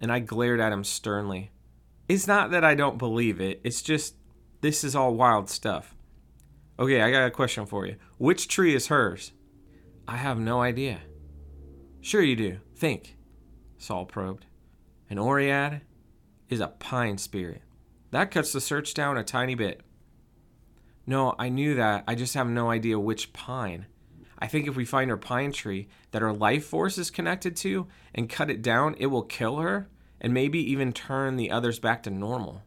and 0.00 0.12
I 0.12 0.20
glared 0.20 0.60
at 0.60 0.72
him 0.72 0.84
sternly. 0.84 1.50
It's 2.08 2.26
not 2.26 2.50
that 2.50 2.64
I 2.64 2.74
don't 2.74 2.98
believe 2.98 3.40
it, 3.40 3.60
it's 3.64 3.82
just 3.82 4.14
this 4.60 4.82
is 4.84 4.94
all 4.94 5.14
wild 5.14 5.48
stuff. 5.50 5.94
Okay, 6.78 7.02
I 7.02 7.10
got 7.10 7.26
a 7.26 7.30
question 7.30 7.66
for 7.66 7.86
you. 7.86 7.96
Which 8.18 8.48
tree 8.48 8.74
is 8.74 8.86
hers? 8.86 9.32
I 10.06 10.16
have 10.16 10.38
no 10.38 10.62
idea. 10.62 11.00
Sure, 12.00 12.22
you 12.22 12.36
do. 12.36 12.58
Think. 12.76 13.16
Saul 13.76 14.06
probed. 14.06 14.46
An 15.10 15.18
Oread 15.18 15.82
is 16.48 16.60
a 16.60 16.68
pine 16.68 17.18
spirit. 17.18 17.62
That 18.10 18.30
cuts 18.30 18.52
the 18.52 18.60
search 18.60 18.94
down 18.94 19.18
a 19.18 19.24
tiny 19.24 19.54
bit. 19.54 19.80
No, 21.06 21.34
I 21.38 21.48
knew 21.48 21.74
that. 21.74 22.04
I 22.06 22.14
just 22.14 22.34
have 22.34 22.48
no 22.48 22.70
idea 22.70 22.98
which 22.98 23.32
pine. 23.32 23.86
I 24.38 24.46
think 24.46 24.68
if 24.68 24.76
we 24.76 24.84
find 24.84 25.10
her 25.10 25.16
pine 25.16 25.52
tree 25.52 25.88
that 26.12 26.22
her 26.22 26.32
life 26.32 26.64
force 26.64 26.96
is 26.96 27.10
connected 27.10 27.56
to 27.56 27.88
and 28.14 28.28
cut 28.28 28.50
it 28.50 28.62
down, 28.62 28.94
it 28.98 29.06
will 29.06 29.22
kill 29.22 29.56
her 29.56 29.88
and 30.20 30.32
maybe 30.32 30.58
even 30.58 30.92
turn 30.92 31.36
the 31.36 31.50
others 31.50 31.78
back 31.78 32.02
to 32.04 32.10
normal. 32.10 32.62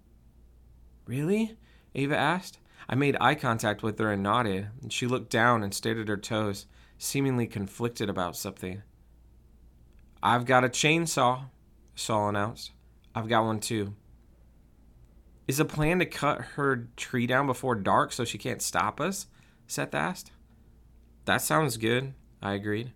Really? 1.06 1.58
Ava 1.96 2.18
asked. 2.18 2.60
I 2.90 2.96
made 2.96 3.16
eye 3.22 3.36
contact 3.36 3.84
with 3.84 4.00
her 4.00 4.12
and 4.12 4.24
nodded, 4.24 4.68
she 4.90 5.08
looked 5.08 5.30
down 5.30 5.64
and 5.64 5.74
stared 5.74 6.00
at 6.00 6.08
her 6.10 6.18
toes, 6.18 6.66
seemingly 6.98 7.48
conflicted 7.48 8.10
about 8.10 8.36
something. 8.36 8.82
I've 10.22 10.46
got 10.46 10.66
a 10.66 10.70
chainsaw, 10.70 11.46
Saul 11.96 12.30
announced. 12.30 12.72
I've 13.16 13.30
got 13.30 13.46
one 13.46 13.60
too. 13.60 13.96
Is 15.48 15.58
the 15.58 15.66
plan 15.66 16.00
to 16.00 16.06
cut 16.06 16.42
her 16.56 16.90
tree 16.96 17.28
down 17.28 17.48
before 17.48 17.76
dark 17.76 18.12
so 18.12 18.24
she 18.26 18.38
can't 18.38 18.62
stop 18.62 19.02
us? 19.02 19.28
Seth 19.68 19.94
asked. 19.94 20.32
That 21.32 21.42
sounds 21.42 21.78
good, 21.78 22.14
I 22.42 22.56
agreed. 22.56 22.92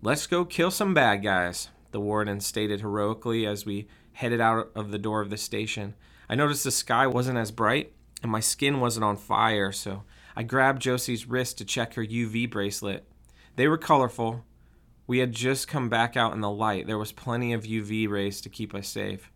Let's 0.00 0.26
go 0.26 0.46
kill 0.46 0.70
some 0.70 0.94
bad 0.94 1.22
guys, 1.22 1.68
the 1.90 2.00
warden 2.00 2.40
stated 2.40 2.80
heroically 2.80 3.44
as 3.44 3.66
we 3.66 3.86
headed 4.14 4.40
out 4.40 4.70
of 4.74 4.90
the 4.90 4.98
door 4.98 5.20
of 5.20 5.28
the 5.28 5.36
station. 5.36 5.94
I 6.26 6.36
noticed 6.36 6.64
the 6.64 6.70
sky 6.70 7.06
wasn't 7.06 7.36
as 7.36 7.50
bright 7.50 7.92
and 8.22 8.32
my 8.32 8.40
skin 8.40 8.80
wasn't 8.80 9.04
on 9.04 9.18
fire, 9.18 9.72
so 9.72 10.04
I 10.34 10.42
grabbed 10.42 10.80
Josie's 10.80 11.26
wrist 11.26 11.58
to 11.58 11.66
check 11.66 11.92
her 11.92 12.02
UV 12.02 12.50
bracelet. 12.50 13.06
They 13.56 13.68
were 13.68 13.76
colorful. 13.76 14.46
We 15.06 15.18
had 15.18 15.32
just 15.32 15.68
come 15.68 15.90
back 15.90 16.16
out 16.16 16.32
in 16.32 16.40
the 16.40 16.48
light. 16.48 16.86
There 16.86 16.96
was 16.96 17.12
plenty 17.12 17.52
of 17.52 17.64
UV 17.64 18.08
rays 18.08 18.40
to 18.40 18.48
keep 18.48 18.74
us 18.74 18.88
safe. 18.88 19.30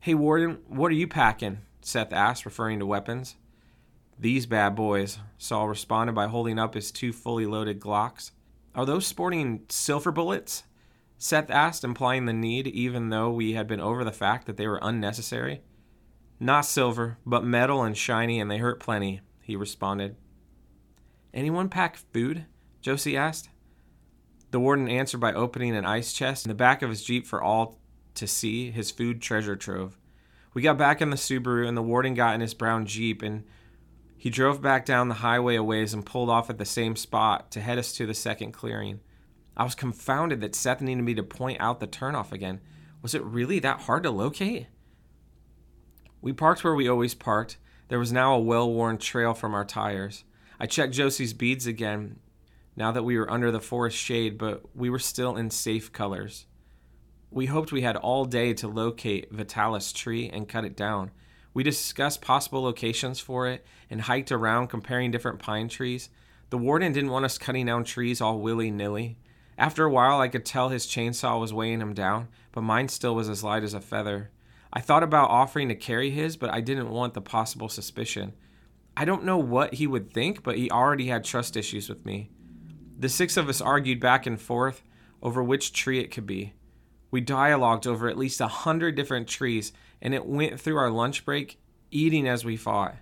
Hey, 0.00 0.14
Warden, 0.14 0.58
what 0.66 0.90
are 0.90 0.96
you 0.96 1.06
packing? 1.06 1.58
Seth 1.80 2.12
asked, 2.12 2.44
referring 2.44 2.80
to 2.80 2.86
weapons. 2.86 3.36
These 4.18 4.46
bad 4.46 4.74
boys, 4.74 5.18
Saul 5.38 5.68
responded 5.68 6.14
by 6.14 6.28
holding 6.28 6.58
up 6.58 6.74
his 6.74 6.90
two 6.90 7.12
fully 7.12 7.46
loaded 7.46 7.80
Glocks. 7.80 8.30
Are 8.74 8.86
those 8.86 9.06
sporting 9.06 9.62
silver 9.68 10.12
bullets? 10.12 10.64
Seth 11.18 11.50
asked, 11.50 11.84
implying 11.84 12.26
the 12.26 12.32
need, 12.32 12.66
even 12.66 13.08
though 13.08 13.30
we 13.30 13.54
had 13.54 13.66
been 13.66 13.80
over 13.80 14.04
the 14.04 14.12
fact 14.12 14.46
that 14.46 14.56
they 14.56 14.66
were 14.66 14.80
unnecessary. 14.82 15.62
Not 16.38 16.66
silver, 16.66 17.18
but 17.24 17.44
metal 17.44 17.82
and 17.82 17.96
shiny, 17.96 18.40
and 18.40 18.50
they 18.50 18.58
hurt 18.58 18.80
plenty, 18.80 19.20
he 19.40 19.56
responded. 19.56 20.16
Anyone 21.32 21.68
pack 21.68 21.96
food? 22.12 22.46
Josie 22.80 23.16
asked. 23.16 23.48
The 24.50 24.60
warden 24.60 24.88
answered 24.88 25.18
by 25.18 25.32
opening 25.32 25.74
an 25.74 25.84
ice 25.84 26.12
chest 26.12 26.44
in 26.44 26.48
the 26.48 26.54
back 26.54 26.82
of 26.82 26.90
his 26.90 27.02
Jeep 27.02 27.26
for 27.26 27.42
all 27.42 27.78
to 28.14 28.26
see 28.26 28.70
his 28.70 28.90
food 28.90 29.20
treasure 29.20 29.56
trove. 29.56 29.98
We 30.52 30.62
got 30.62 30.78
back 30.78 31.00
in 31.00 31.10
the 31.10 31.16
Subaru, 31.16 31.66
and 31.66 31.76
the 31.76 31.82
warden 31.82 32.14
got 32.14 32.34
in 32.34 32.40
his 32.40 32.54
brown 32.54 32.86
Jeep, 32.86 33.22
and 33.22 33.44
he 34.16 34.30
drove 34.30 34.62
back 34.62 34.86
down 34.86 35.08
the 35.08 35.14
highway 35.16 35.56
a 35.56 35.62
ways 35.62 35.92
and 35.92 36.06
pulled 36.06 36.30
off 36.30 36.48
at 36.48 36.58
the 36.58 36.64
same 36.64 36.96
spot 36.96 37.50
to 37.50 37.60
head 37.60 37.78
us 37.78 37.92
to 37.92 38.06
the 38.06 38.14
second 38.14 38.52
clearing. 38.52 39.00
I 39.56 39.64
was 39.64 39.74
confounded 39.74 40.40
that 40.40 40.54
Seth 40.54 40.80
needed 40.80 41.02
me 41.02 41.14
to 41.14 41.22
point 41.22 41.60
out 41.60 41.80
the 41.80 41.86
turnoff 41.86 42.32
again. 42.32 42.60
Was 43.02 43.14
it 43.14 43.22
really 43.22 43.58
that 43.60 43.82
hard 43.82 44.02
to 44.04 44.10
locate? 44.10 44.66
We 46.20 46.32
parked 46.32 46.64
where 46.64 46.74
we 46.74 46.88
always 46.88 47.14
parked. 47.14 47.58
There 47.88 47.98
was 47.98 48.12
now 48.12 48.34
a 48.34 48.40
well 48.40 48.72
worn 48.72 48.98
trail 48.98 49.34
from 49.34 49.54
our 49.54 49.64
tires. 49.64 50.24
I 50.58 50.66
checked 50.66 50.94
Josie's 50.94 51.34
beads 51.34 51.66
again 51.66 52.18
now 52.76 52.90
that 52.92 53.02
we 53.02 53.18
were 53.18 53.30
under 53.30 53.50
the 53.50 53.60
forest 53.60 53.96
shade, 53.96 54.38
but 54.38 54.64
we 54.74 54.88
were 54.88 54.98
still 54.98 55.36
in 55.36 55.50
safe 55.50 55.92
colors. 55.92 56.46
We 57.30 57.46
hoped 57.46 57.72
we 57.72 57.82
had 57.82 57.96
all 57.96 58.24
day 58.24 58.54
to 58.54 58.68
locate 58.68 59.32
Vitala's 59.32 59.92
tree 59.92 60.30
and 60.32 60.48
cut 60.48 60.64
it 60.64 60.76
down. 60.76 61.10
We 61.54 61.62
discussed 61.62 62.20
possible 62.20 62.62
locations 62.62 63.20
for 63.20 63.46
it 63.48 63.64
and 63.88 64.02
hiked 64.02 64.32
around 64.32 64.68
comparing 64.68 65.12
different 65.12 65.38
pine 65.38 65.68
trees. 65.68 66.10
The 66.50 66.58
warden 66.58 66.92
didn't 66.92 67.10
want 67.10 67.24
us 67.24 67.38
cutting 67.38 67.66
down 67.66 67.84
trees 67.84 68.20
all 68.20 68.40
willy 68.40 68.70
nilly. 68.70 69.16
After 69.56 69.84
a 69.84 69.90
while, 69.90 70.20
I 70.20 70.28
could 70.28 70.44
tell 70.44 70.68
his 70.68 70.86
chainsaw 70.86 71.40
was 71.40 71.54
weighing 71.54 71.80
him 71.80 71.94
down, 71.94 72.28
but 72.50 72.62
mine 72.62 72.88
still 72.88 73.14
was 73.14 73.28
as 73.28 73.44
light 73.44 73.62
as 73.62 73.72
a 73.72 73.80
feather. 73.80 74.30
I 74.72 74.80
thought 74.80 75.04
about 75.04 75.30
offering 75.30 75.68
to 75.68 75.76
carry 75.76 76.10
his, 76.10 76.36
but 76.36 76.50
I 76.50 76.60
didn't 76.60 76.90
want 76.90 77.14
the 77.14 77.20
possible 77.20 77.68
suspicion. 77.68 78.32
I 78.96 79.04
don't 79.04 79.24
know 79.24 79.38
what 79.38 79.74
he 79.74 79.86
would 79.86 80.12
think, 80.12 80.42
but 80.42 80.56
he 80.56 80.70
already 80.70 81.06
had 81.06 81.24
trust 81.24 81.56
issues 81.56 81.88
with 81.88 82.04
me. 82.04 82.30
The 82.98 83.08
six 83.08 83.36
of 83.36 83.48
us 83.48 83.60
argued 83.60 84.00
back 84.00 84.26
and 84.26 84.40
forth 84.40 84.82
over 85.22 85.42
which 85.42 85.72
tree 85.72 86.00
it 86.00 86.10
could 86.10 86.26
be. 86.26 86.54
We 87.12 87.20
dialogued 87.20 87.86
over 87.86 88.08
at 88.08 88.18
least 88.18 88.40
a 88.40 88.48
hundred 88.48 88.96
different 88.96 89.28
trees, 89.28 89.72
and 90.02 90.14
it 90.14 90.26
went 90.26 90.60
through 90.60 90.76
our 90.76 90.90
lunch 90.90 91.24
break, 91.24 91.58
eating 91.90 92.26
as 92.26 92.44
we 92.44 92.56
fought. 92.56 92.96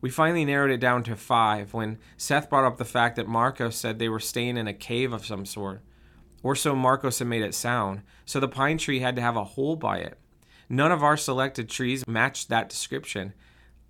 We 0.00 0.10
finally 0.10 0.44
narrowed 0.44 0.70
it 0.70 0.78
down 0.78 1.02
to 1.04 1.16
five 1.16 1.74
when 1.74 1.98
Seth 2.16 2.48
brought 2.48 2.64
up 2.64 2.76
the 2.76 2.84
fact 2.84 3.16
that 3.16 3.26
Marcos 3.26 3.76
said 3.76 3.98
they 3.98 4.08
were 4.08 4.20
staying 4.20 4.56
in 4.56 4.68
a 4.68 4.72
cave 4.72 5.12
of 5.12 5.26
some 5.26 5.44
sort. 5.44 5.82
Or 6.42 6.54
so 6.54 6.76
Marcos 6.76 7.18
had 7.18 7.26
made 7.26 7.42
it 7.42 7.54
sound, 7.54 8.02
so 8.24 8.38
the 8.38 8.46
pine 8.46 8.78
tree 8.78 9.00
had 9.00 9.16
to 9.16 9.22
have 9.22 9.36
a 9.36 9.42
hole 9.42 9.74
by 9.74 9.98
it. 9.98 10.18
None 10.68 10.92
of 10.92 11.02
our 11.02 11.16
selected 11.16 11.68
trees 11.68 12.06
matched 12.06 12.48
that 12.48 12.68
description. 12.68 13.32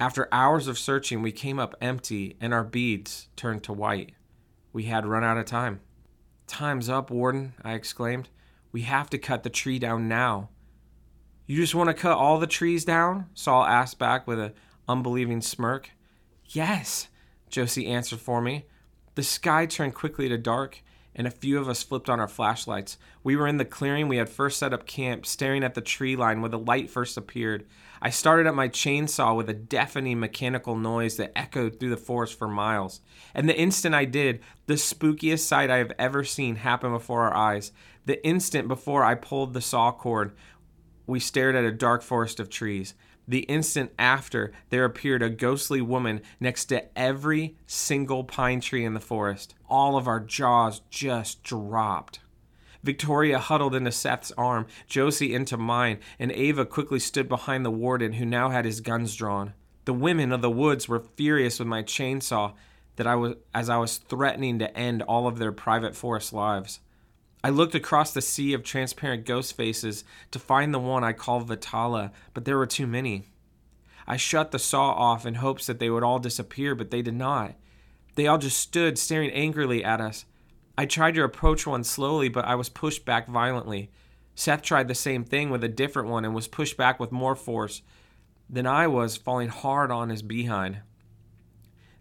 After 0.00 0.28
hours 0.32 0.66
of 0.66 0.78
searching, 0.78 1.20
we 1.22 1.32
came 1.32 1.58
up 1.58 1.74
empty 1.80 2.36
and 2.40 2.54
our 2.54 2.64
beads 2.64 3.28
turned 3.36 3.64
to 3.64 3.72
white. 3.72 4.12
We 4.72 4.84
had 4.84 5.04
run 5.04 5.24
out 5.24 5.38
of 5.38 5.44
time. 5.44 5.80
Time's 6.46 6.88
up, 6.88 7.10
Warden, 7.10 7.52
I 7.62 7.74
exclaimed. 7.74 8.30
We 8.72 8.82
have 8.82 9.10
to 9.10 9.18
cut 9.18 9.42
the 9.42 9.50
tree 9.50 9.78
down 9.78 10.08
now. 10.08 10.50
You 11.50 11.56
just 11.56 11.74
want 11.74 11.88
to 11.88 11.94
cut 11.94 12.12
all 12.12 12.38
the 12.38 12.46
trees 12.46 12.84
down? 12.84 13.24
Saul 13.32 13.64
asked 13.64 13.98
back 13.98 14.26
with 14.26 14.38
an 14.38 14.52
unbelieving 14.86 15.40
smirk. 15.40 15.92
Yes, 16.44 17.08
Josie 17.48 17.86
answered 17.86 18.20
for 18.20 18.42
me. 18.42 18.66
The 19.14 19.22
sky 19.22 19.64
turned 19.64 19.94
quickly 19.94 20.28
to 20.28 20.36
dark, 20.36 20.82
and 21.14 21.26
a 21.26 21.30
few 21.30 21.58
of 21.58 21.66
us 21.66 21.82
flipped 21.82 22.10
on 22.10 22.20
our 22.20 22.28
flashlights. 22.28 22.98
We 23.24 23.34
were 23.34 23.48
in 23.48 23.56
the 23.56 23.64
clearing 23.64 24.08
we 24.08 24.18
had 24.18 24.28
first 24.28 24.58
set 24.58 24.74
up 24.74 24.86
camp, 24.86 25.24
staring 25.24 25.64
at 25.64 25.72
the 25.72 25.80
tree 25.80 26.16
line 26.16 26.42
where 26.42 26.50
the 26.50 26.58
light 26.58 26.90
first 26.90 27.16
appeared. 27.16 27.66
I 28.02 28.10
started 28.10 28.46
up 28.46 28.54
my 28.54 28.68
chainsaw 28.68 29.34
with 29.34 29.48
a 29.48 29.54
deafening 29.54 30.20
mechanical 30.20 30.76
noise 30.76 31.16
that 31.16 31.32
echoed 31.34 31.80
through 31.80 31.90
the 31.90 31.96
forest 31.96 32.38
for 32.38 32.46
miles. 32.46 33.00
And 33.34 33.48
the 33.48 33.58
instant 33.58 33.94
I 33.94 34.04
did, 34.04 34.40
the 34.66 34.74
spookiest 34.74 35.46
sight 35.46 35.70
I 35.70 35.78
have 35.78 35.92
ever 35.98 36.24
seen 36.24 36.56
happened 36.56 36.92
before 36.92 37.22
our 37.22 37.34
eyes. 37.34 37.72
The 38.04 38.24
instant 38.24 38.68
before 38.68 39.02
I 39.02 39.14
pulled 39.14 39.54
the 39.54 39.62
saw 39.62 39.92
cord, 39.92 40.34
we 41.08 41.18
stared 41.18 41.56
at 41.56 41.64
a 41.64 41.72
dark 41.72 42.02
forest 42.02 42.38
of 42.38 42.48
trees. 42.48 42.94
The 43.26 43.40
instant 43.40 43.92
after, 43.98 44.52
there 44.70 44.84
appeared 44.84 45.22
a 45.22 45.30
ghostly 45.30 45.80
woman 45.80 46.20
next 46.38 46.66
to 46.66 46.84
every 46.96 47.56
single 47.66 48.24
pine 48.24 48.60
tree 48.60 48.84
in 48.84 48.94
the 48.94 49.00
forest. 49.00 49.54
All 49.68 49.96
of 49.96 50.06
our 50.06 50.20
jaws 50.20 50.82
just 50.90 51.42
dropped. 51.42 52.20
Victoria 52.82 53.38
huddled 53.38 53.74
into 53.74 53.90
Seth's 53.90 54.32
arm, 54.38 54.66
Josie 54.86 55.34
into 55.34 55.56
mine, 55.56 55.98
and 56.18 56.30
Ava 56.30 56.64
quickly 56.64 57.00
stood 57.00 57.28
behind 57.28 57.64
the 57.64 57.70
warden, 57.70 58.14
who 58.14 58.24
now 58.24 58.50
had 58.50 58.64
his 58.64 58.80
guns 58.80 59.16
drawn. 59.16 59.54
The 59.84 59.92
women 59.92 60.32
of 60.32 60.42
the 60.42 60.50
woods 60.50 60.88
were 60.88 61.00
furious 61.16 61.58
with 61.58 61.68
my 61.68 61.82
chainsaw 61.82 62.54
that 62.96 63.06
I 63.06 63.14
was 63.14 63.34
as 63.54 63.68
I 63.68 63.78
was 63.78 63.96
threatening 63.96 64.58
to 64.58 64.76
end 64.76 65.02
all 65.02 65.26
of 65.26 65.38
their 65.38 65.52
private 65.52 65.96
forest 65.96 66.32
lives. 66.32 66.80
I 67.42 67.50
looked 67.50 67.74
across 67.74 68.12
the 68.12 68.20
sea 68.20 68.52
of 68.52 68.64
transparent 68.64 69.24
ghost 69.24 69.56
faces 69.56 70.04
to 70.32 70.38
find 70.38 70.74
the 70.74 70.78
one 70.78 71.04
I 71.04 71.12
called 71.12 71.48
Vitala, 71.48 72.10
but 72.34 72.44
there 72.44 72.58
were 72.58 72.66
too 72.66 72.86
many. 72.86 73.28
I 74.06 74.16
shut 74.16 74.50
the 74.50 74.58
saw 74.58 74.90
off 74.90 75.24
in 75.24 75.34
hopes 75.34 75.66
that 75.66 75.78
they 75.78 75.90
would 75.90 76.02
all 76.02 76.18
disappear, 76.18 76.74
but 76.74 76.90
they 76.90 77.02
did 77.02 77.14
not. 77.14 77.54
They 78.16 78.26
all 78.26 78.38
just 78.38 78.58
stood 78.58 78.98
staring 78.98 79.30
angrily 79.30 79.84
at 79.84 80.00
us. 80.00 80.24
I 80.76 80.86
tried 80.86 81.14
to 81.14 81.24
approach 81.24 81.66
one 81.66 81.84
slowly, 81.84 82.28
but 82.28 82.44
I 82.44 82.54
was 82.54 82.68
pushed 82.68 83.04
back 83.04 83.28
violently. 83.28 83.90
Seth 84.34 84.62
tried 84.62 84.88
the 84.88 84.94
same 84.94 85.24
thing 85.24 85.50
with 85.50 85.62
a 85.62 85.68
different 85.68 86.08
one 86.08 86.24
and 86.24 86.34
was 86.34 86.48
pushed 86.48 86.76
back 86.76 86.98
with 86.98 87.12
more 87.12 87.36
force 87.36 87.82
than 88.48 88.66
I 88.66 88.86
was, 88.86 89.16
falling 89.16 89.48
hard 89.48 89.90
on 89.90 90.08
his 90.08 90.22
behind. 90.22 90.80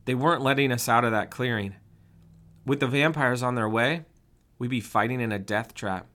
They 0.05 0.15
weren't 0.15 0.41
letting 0.41 0.71
us 0.71 0.87
out 0.87 1.03
of 1.03 1.11
that 1.11 1.29
clearing. 1.29 1.75
With 2.65 2.79
the 2.79 2.87
vampires 2.87 3.43
on 3.43 3.55
their 3.55 3.67
way, 3.67 4.05
we'd 4.57 4.69
be 4.69 4.81
fighting 4.81 5.21
in 5.21 5.31
a 5.31 5.39
death 5.39 5.73
trap. 5.73 6.07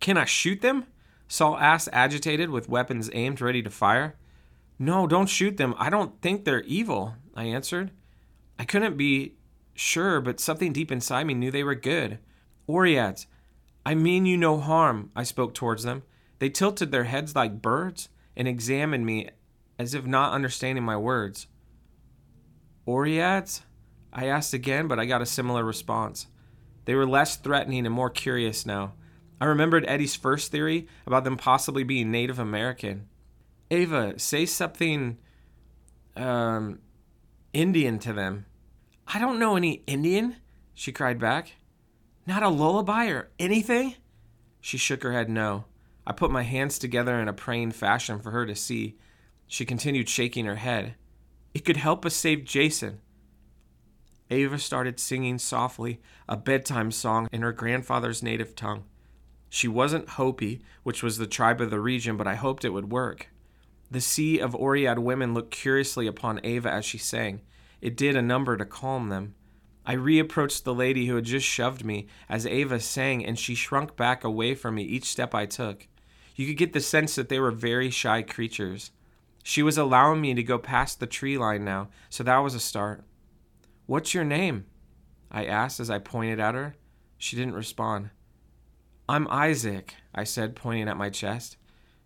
Can 0.00 0.16
I 0.16 0.24
shoot 0.24 0.60
them? 0.60 0.86
Saul 1.28 1.56
asked, 1.58 1.88
agitated, 1.92 2.50
with 2.50 2.68
weapons 2.68 3.08
aimed, 3.12 3.40
ready 3.40 3.62
to 3.62 3.70
fire. 3.70 4.16
No, 4.78 5.06
don't 5.06 5.28
shoot 5.28 5.56
them. 5.56 5.74
I 5.78 5.90
don't 5.90 6.20
think 6.20 6.44
they're 6.44 6.62
evil, 6.62 7.14
I 7.34 7.44
answered. 7.44 7.90
I 8.58 8.64
couldn't 8.64 8.96
be 8.96 9.36
Sure, 9.74 10.20
but 10.20 10.40
something 10.40 10.72
deep 10.72 10.92
inside 10.92 11.24
me 11.24 11.34
knew 11.34 11.50
they 11.50 11.64
were 11.64 11.74
good. 11.74 12.18
Oreads, 12.68 13.26
I 13.84 13.94
mean 13.94 14.26
you 14.26 14.36
no 14.36 14.58
harm, 14.58 15.10
I 15.16 15.22
spoke 15.22 15.54
towards 15.54 15.82
them. 15.82 16.02
They 16.38 16.50
tilted 16.50 16.92
their 16.92 17.04
heads 17.04 17.34
like 17.34 17.62
birds 17.62 18.08
and 18.36 18.46
examined 18.46 19.06
me 19.06 19.30
as 19.78 19.94
if 19.94 20.06
not 20.06 20.32
understanding 20.32 20.84
my 20.84 20.96
words. 20.96 21.46
Oreads? 22.86 23.62
I 24.12 24.26
asked 24.26 24.52
again, 24.52 24.88
but 24.88 24.98
I 24.98 25.06
got 25.06 25.22
a 25.22 25.26
similar 25.26 25.64
response. 25.64 26.26
They 26.84 26.94
were 26.94 27.06
less 27.06 27.36
threatening 27.36 27.86
and 27.86 27.94
more 27.94 28.10
curious 28.10 28.66
now. 28.66 28.94
I 29.40 29.46
remembered 29.46 29.84
Eddie's 29.86 30.14
first 30.14 30.52
theory 30.52 30.86
about 31.06 31.24
them 31.24 31.36
possibly 31.36 31.82
being 31.82 32.10
Native 32.10 32.38
American. 32.38 33.08
Ava, 33.70 34.18
say 34.18 34.46
something 34.46 35.18
um, 36.16 36.78
Indian 37.52 37.98
to 38.00 38.12
them. 38.12 38.46
I 39.06 39.18
don't 39.18 39.38
know 39.38 39.56
any 39.56 39.82
Indian, 39.86 40.36
she 40.74 40.92
cried 40.92 41.18
back. 41.18 41.54
Not 42.26 42.42
a 42.42 42.48
lullaby 42.48 43.06
or 43.08 43.30
anything? 43.38 43.96
She 44.60 44.78
shook 44.78 45.02
her 45.02 45.12
head 45.12 45.28
no. 45.28 45.64
I 46.06 46.12
put 46.12 46.30
my 46.30 46.42
hands 46.42 46.78
together 46.78 47.18
in 47.18 47.28
a 47.28 47.32
praying 47.32 47.72
fashion 47.72 48.20
for 48.20 48.30
her 48.30 48.46
to 48.46 48.54
see. 48.54 48.96
She 49.46 49.64
continued 49.64 50.08
shaking 50.08 50.46
her 50.46 50.56
head. 50.56 50.94
It 51.52 51.64
could 51.64 51.76
help 51.76 52.06
us 52.06 52.14
save 52.14 52.44
Jason. 52.44 53.00
Ava 54.32 54.58
started 54.58 54.98
singing 54.98 55.38
softly 55.38 56.00
a 56.26 56.38
bedtime 56.38 56.90
song 56.90 57.28
in 57.30 57.42
her 57.42 57.52
grandfather's 57.52 58.22
native 58.22 58.56
tongue. 58.56 58.84
She 59.50 59.68
wasn't 59.68 60.08
Hopi, 60.10 60.62
which 60.82 61.02
was 61.02 61.18
the 61.18 61.26
tribe 61.26 61.60
of 61.60 61.70
the 61.70 61.78
region, 61.78 62.16
but 62.16 62.26
I 62.26 62.36
hoped 62.36 62.64
it 62.64 62.70
would 62.70 62.90
work. 62.90 63.28
The 63.90 64.00
sea 64.00 64.38
of 64.38 64.54
Oread 64.54 64.98
women 64.98 65.34
looked 65.34 65.50
curiously 65.50 66.06
upon 66.06 66.40
Ava 66.44 66.70
as 66.70 66.86
she 66.86 66.96
sang. 66.96 67.42
It 67.82 67.94
did 67.94 68.16
a 68.16 68.22
number 68.22 68.56
to 68.56 68.64
calm 68.64 69.10
them. 69.10 69.34
I 69.84 69.96
reapproached 69.96 70.62
the 70.62 70.72
lady 70.72 71.06
who 71.06 71.16
had 71.16 71.24
just 71.24 71.46
shoved 71.46 71.84
me 71.84 72.06
as 72.26 72.46
Ava 72.46 72.80
sang, 72.80 73.26
and 73.26 73.38
she 73.38 73.54
shrunk 73.54 73.96
back 73.96 74.24
away 74.24 74.54
from 74.54 74.76
me 74.76 74.82
each 74.82 75.04
step 75.04 75.34
I 75.34 75.44
took. 75.44 75.86
You 76.36 76.46
could 76.46 76.56
get 76.56 76.72
the 76.72 76.80
sense 76.80 77.16
that 77.16 77.28
they 77.28 77.38
were 77.38 77.50
very 77.50 77.90
shy 77.90 78.22
creatures. 78.22 78.92
She 79.42 79.62
was 79.62 79.76
allowing 79.76 80.22
me 80.22 80.32
to 80.32 80.42
go 80.42 80.56
past 80.58 81.00
the 81.00 81.06
tree 81.06 81.36
line 81.36 81.66
now, 81.66 81.90
so 82.08 82.24
that 82.24 82.38
was 82.38 82.54
a 82.54 82.60
start. 82.60 83.04
What's 83.86 84.14
your 84.14 84.24
name? 84.24 84.66
I 85.30 85.44
asked 85.44 85.80
as 85.80 85.90
I 85.90 85.98
pointed 85.98 86.38
at 86.38 86.54
her. 86.54 86.76
She 87.18 87.36
didn't 87.36 87.54
respond. 87.54 88.10
I'm 89.08 89.26
Isaac, 89.28 89.96
I 90.14 90.24
said, 90.24 90.54
pointing 90.54 90.88
at 90.88 90.96
my 90.96 91.10
chest. 91.10 91.56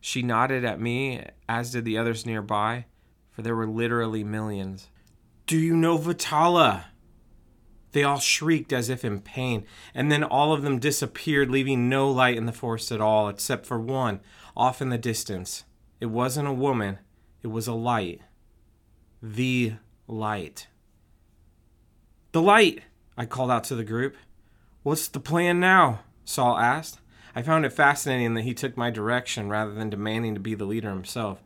She 0.01 0.23
nodded 0.23 0.65
at 0.65 0.81
me, 0.81 1.23
as 1.49 1.73
did 1.73 1.85
the 1.85 1.99
others 1.99 2.25
nearby, 2.25 2.87
for 3.31 3.43
there 3.43 3.57
were 3.57 3.67
literally 3.67 4.25
millions. 4.25 4.89
Do 5.47 5.59
you 5.59 5.77
know 5.77 5.99
Vitala? 5.99 6.85
They 7.93 8.03
all 8.03 8.19
shrieked 8.19 8.73
as 8.73 8.89
if 8.89 9.05
in 9.05 9.21
pain, 9.21 9.67
and 9.95 10.11
then 10.11 10.25
all 10.25 10.53
of 10.53 10.63
them 10.63 10.79
disappeared, 10.79 11.51
leaving 11.51 11.89
no 11.89 12.11
light 12.11 12.37
in 12.37 12.47
the 12.47 12.53
forest 12.53 12.93
at 12.93 13.01
all, 13.01 13.29
except 13.29 13.67
for 13.67 13.79
one, 13.79 14.21
off 14.57 14.83
in 14.83 14.89
the 14.89 14.99
distance. 14.99 15.65
It 16.01 16.07
wasn't 16.07 16.49
a 16.49 16.53
woman, 16.53 16.99
it 17.43 17.49
was 17.49 17.67
a 17.67 17.75
light. 17.75 18.21
The 19.23 19.75
light. 20.07 20.69
The 22.37 22.43
light! 22.43 22.83
I 23.17 23.25
called 23.25 23.51
out 23.51 23.65
to 23.65 23.75
the 23.75 23.83
group. 23.83 24.15
What's 24.83 25.09
the 25.09 25.21
plan 25.21 25.59
now? 25.59 26.01
Saul 26.27 26.59
asked. 26.59 27.01
I 27.35 27.41
found 27.41 27.65
it 27.65 27.73
fascinating 27.73 28.35
that 28.35 28.43
he 28.43 28.53
took 28.53 28.77
my 28.77 28.91
direction 28.91 29.49
rather 29.49 29.73
than 29.73 29.89
demanding 29.89 30.35
to 30.35 30.41
be 30.41 30.55
the 30.55 30.67
leader 30.67 30.91
himself. 30.91 31.43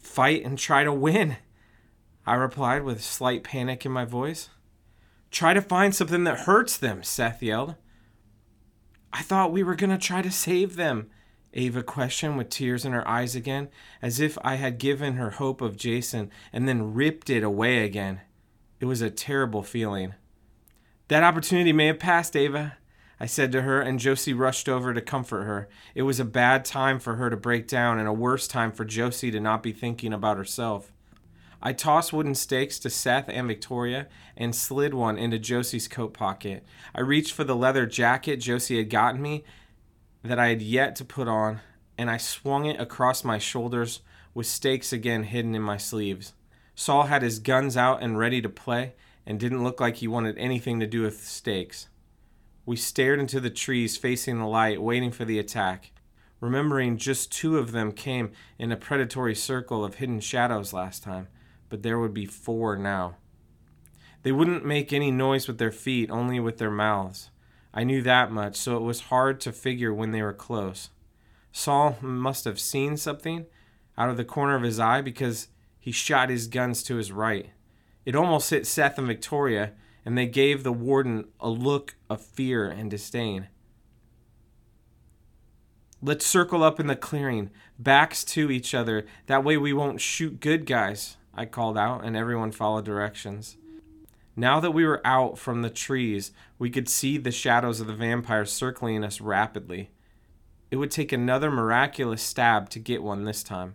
Fight 0.00 0.44
and 0.44 0.56
try 0.56 0.84
to 0.84 0.92
win, 0.92 1.36
I 2.24 2.34
replied 2.34 2.84
with 2.84 3.02
slight 3.02 3.42
panic 3.42 3.84
in 3.84 3.90
my 3.90 4.04
voice. 4.04 4.50
Try 5.32 5.52
to 5.52 5.60
find 5.60 5.92
something 5.92 6.22
that 6.22 6.42
hurts 6.42 6.76
them, 6.76 7.02
Seth 7.02 7.42
yelled. 7.42 7.74
I 9.12 9.22
thought 9.22 9.50
we 9.50 9.64
were 9.64 9.74
going 9.74 9.90
to 9.90 9.98
try 9.98 10.22
to 10.22 10.30
save 10.30 10.76
them, 10.76 11.10
Ava 11.54 11.82
questioned 11.82 12.38
with 12.38 12.50
tears 12.50 12.84
in 12.84 12.92
her 12.92 13.08
eyes 13.08 13.34
again, 13.34 13.68
as 14.00 14.20
if 14.20 14.38
I 14.44 14.54
had 14.54 14.78
given 14.78 15.14
her 15.14 15.30
hope 15.30 15.60
of 15.60 15.76
Jason 15.76 16.30
and 16.52 16.68
then 16.68 16.94
ripped 16.94 17.28
it 17.28 17.42
away 17.42 17.84
again. 17.84 18.20
It 18.82 18.86
was 18.86 19.00
a 19.00 19.10
terrible 19.10 19.62
feeling. 19.62 20.14
That 21.06 21.22
opportunity 21.22 21.72
may 21.72 21.86
have 21.86 22.00
passed, 22.00 22.34
Ava, 22.34 22.78
I 23.20 23.26
said 23.26 23.52
to 23.52 23.62
her, 23.62 23.80
and 23.80 24.00
Josie 24.00 24.32
rushed 24.32 24.68
over 24.68 24.92
to 24.92 25.00
comfort 25.00 25.44
her. 25.44 25.68
It 25.94 26.02
was 26.02 26.18
a 26.18 26.24
bad 26.24 26.64
time 26.64 26.98
for 26.98 27.14
her 27.14 27.30
to 27.30 27.36
break 27.36 27.68
down, 27.68 28.00
and 28.00 28.08
a 28.08 28.12
worse 28.12 28.48
time 28.48 28.72
for 28.72 28.84
Josie 28.84 29.30
to 29.30 29.38
not 29.38 29.62
be 29.62 29.70
thinking 29.70 30.12
about 30.12 30.36
herself. 30.36 30.92
I 31.62 31.72
tossed 31.72 32.12
wooden 32.12 32.34
stakes 32.34 32.80
to 32.80 32.90
Seth 32.90 33.28
and 33.28 33.46
Victoria 33.46 34.08
and 34.36 34.52
slid 34.52 34.94
one 34.94 35.16
into 35.16 35.38
Josie's 35.38 35.86
coat 35.86 36.12
pocket. 36.12 36.64
I 36.92 37.02
reached 37.02 37.34
for 37.34 37.44
the 37.44 37.54
leather 37.54 37.86
jacket 37.86 38.38
Josie 38.38 38.78
had 38.78 38.90
gotten 38.90 39.22
me 39.22 39.44
that 40.24 40.40
I 40.40 40.48
had 40.48 40.60
yet 40.60 40.96
to 40.96 41.04
put 41.04 41.28
on, 41.28 41.60
and 41.96 42.10
I 42.10 42.16
swung 42.16 42.64
it 42.64 42.80
across 42.80 43.22
my 43.22 43.38
shoulders 43.38 44.00
with 44.34 44.48
stakes 44.48 44.92
again 44.92 45.22
hidden 45.22 45.54
in 45.54 45.62
my 45.62 45.76
sleeves. 45.76 46.32
Saul 46.74 47.04
had 47.04 47.22
his 47.22 47.38
guns 47.38 47.76
out 47.76 48.02
and 48.02 48.18
ready 48.18 48.40
to 48.40 48.48
play, 48.48 48.94
and 49.26 49.38
didn't 49.38 49.62
look 49.62 49.80
like 49.80 49.96
he 49.96 50.08
wanted 50.08 50.36
anything 50.38 50.80
to 50.80 50.86
do 50.86 51.02
with 51.02 51.24
stakes. 51.24 51.88
We 52.64 52.76
stared 52.76 53.20
into 53.20 53.40
the 53.40 53.50
trees 53.50 53.96
facing 53.96 54.38
the 54.38 54.46
light, 54.46 54.82
waiting 54.82 55.12
for 55.12 55.24
the 55.24 55.38
attack, 55.38 55.92
remembering 56.40 56.96
just 56.96 57.32
two 57.32 57.58
of 57.58 57.72
them 57.72 57.92
came 57.92 58.32
in 58.58 58.72
a 58.72 58.76
predatory 58.76 59.34
circle 59.34 59.84
of 59.84 59.96
hidden 59.96 60.20
shadows 60.20 60.72
last 60.72 61.02
time, 61.02 61.28
but 61.68 61.82
there 61.82 61.98
would 61.98 62.14
be 62.14 62.26
four 62.26 62.76
now. 62.76 63.16
They 64.22 64.32
wouldn't 64.32 64.64
make 64.64 64.92
any 64.92 65.10
noise 65.10 65.48
with 65.48 65.58
their 65.58 65.72
feet, 65.72 66.10
only 66.10 66.38
with 66.38 66.58
their 66.58 66.70
mouths. 66.70 67.30
I 67.74 67.84
knew 67.84 68.02
that 68.02 68.30
much, 68.30 68.56
so 68.56 68.76
it 68.76 68.82
was 68.82 69.02
hard 69.02 69.40
to 69.40 69.52
figure 69.52 69.92
when 69.92 70.12
they 70.12 70.22
were 70.22 70.32
close. 70.32 70.90
Saul 71.50 71.96
must 72.00 72.44
have 72.44 72.60
seen 72.60 72.96
something 72.96 73.46
out 73.98 74.10
of 74.10 74.16
the 74.16 74.24
corner 74.24 74.54
of 74.54 74.62
his 74.62 74.78
eye 74.78 75.00
because 75.00 75.48
he 75.82 75.90
shot 75.90 76.30
his 76.30 76.46
guns 76.46 76.80
to 76.84 76.94
his 76.94 77.10
right. 77.10 77.50
It 78.06 78.14
almost 78.14 78.50
hit 78.50 78.68
Seth 78.68 78.98
and 78.98 79.06
Victoria, 79.08 79.72
and 80.04 80.16
they 80.16 80.26
gave 80.26 80.62
the 80.62 80.72
warden 80.72 81.24
a 81.40 81.50
look 81.50 81.96
of 82.08 82.22
fear 82.22 82.68
and 82.68 82.88
disdain. 82.88 83.48
Let's 86.00 86.24
circle 86.24 86.62
up 86.62 86.78
in 86.78 86.86
the 86.86 86.94
clearing, 86.94 87.50
backs 87.80 88.22
to 88.26 88.48
each 88.48 88.76
other. 88.76 89.06
That 89.26 89.42
way 89.42 89.56
we 89.56 89.72
won't 89.72 90.00
shoot 90.00 90.38
good 90.38 90.66
guys, 90.66 91.16
I 91.34 91.46
called 91.46 91.76
out, 91.76 92.04
and 92.04 92.16
everyone 92.16 92.52
followed 92.52 92.84
directions. 92.84 93.56
Now 94.36 94.60
that 94.60 94.70
we 94.70 94.86
were 94.86 95.04
out 95.04 95.36
from 95.36 95.62
the 95.62 95.70
trees, 95.70 96.30
we 96.60 96.70
could 96.70 96.88
see 96.88 97.18
the 97.18 97.32
shadows 97.32 97.80
of 97.80 97.88
the 97.88 97.92
vampires 97.92 98.52
circling 98.52 99.02
us 99.02 99.20
rapidly. 99.20 99.90
It 100.70 100.76
would 100.76 100.92
take 100.92 101.10
another 101.10 101.50
miraculous 101.50 102.22
stab 102.22 102.70
to 102.70 102.78
get 102.78 103.02
one 103.02 103.24
this 103.24 103.42
time. 103.42 103.74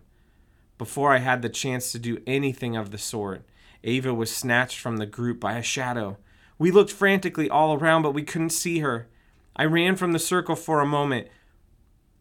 Before 0.78 1.12
I 1.12 1.18
had 1.18 1.42
the 1.42 1.48
chance 1.48 1.92
to 1.92 1.98
do 1.98 2.22
anything 2.26 2.76
of 2.76 2.92
the 2.92 2.98
sort, 2.98 3.42
Ava 3.82 4.14
was 4.14 4.34
snatched 4.34 4.78
from 4.78 4.96
the 4.96 5.06
group 5.06 5.40
by 5.40 5.58
a 5.58 5.62
shadow. 5.62 6.18
We 6.56 6.70
looked 6.70 6.92
frantically 6.92 7.50
all 7.50 7.74
around, 7.74 8.02
but 8.02 8.14
we 8.14 8.22
couldn't 8.22 8.50
see 8.50 8.78
her. 8.78 9.08
I 9.56 9.64
ran 9.64 9.96
from 9.96 10.12
the 10.12 10.18
circle 10.20 10.54
for 10.54 10.80
a 10.80 10.86
moment 10.86 11.28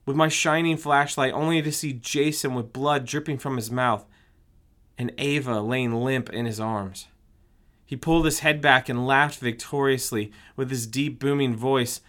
with 0.07 0.15
my 0.15 0.27
shining 0.27 0.77
flashlight, 0.77 1.33
only 1.33 1.61
to 1.61 1.71
see 1.71 1.93
Jason 1.93 2.55
with 2.55 2.73
blood 2.73 3.05
dripping 3.05 3.37
from 3.37 3.57
his 3.57 3.69
mouth 3.69 4.05
and 4.97 5.11
Ava 5.19 5.61
laying 5.61 6.03
limp 6.03 6.31
in 6.31 6.45
his 6.45 6.59
arms. 6.59 7.07
He 7.85 7.95
pulled 7.95 8.25
his 8.25 8.39
head 8.39 8.59
back 8.59 8.89
and 8.89 9.05
laughed 9.05 9.39
victoriously 9.39 10.31
with 10.55 10.69
his 10.69 10.87
deep, 10.87 11.19
booming 11.19 11.55
voice 11.55 12.01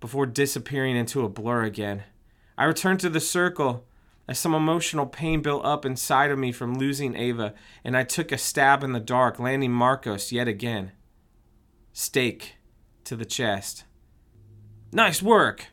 before 0.00 0.26
disappearing 0.26 0.96
into 0.96 1.24
a 1.24 1.28
blur 1.28 1.64
again. 1.64 2.04
I 2.56 2.64
returned 2.64 3.00
to 3.00 3.10
the 3.10 3.20
circle 3.20 3.84
as 4.28 4.38
some 4.38 4.54
emotional 4.54 5.06
pain 5.06 5.40
built 5.40 5.64
up 5.64 5.84
inside 5.84 6.30
of 6.30 6.38
me 6.38 6.52
from 6.52 6.78
losing 6.78 7.14
Ava, 7.14 7.54
and 7.84 7.96
I 7.96 8.02
took 8.02 8.32
a 8.32 8.38
stab 8.38 8.82
in 8.82 8.92
the 8.92 9.00
dark, 9.00 9.38
landing 9.38 9.72
Marcos 9.72 10.32
yet 10.32 10.48
again. 10.48 10.92
Stake 11.92 12.56
to 13.04 13.16
the 13.16 13.24
chest. 13.24 13.84
Nice 14.92 15.22
work, 15.22 15.66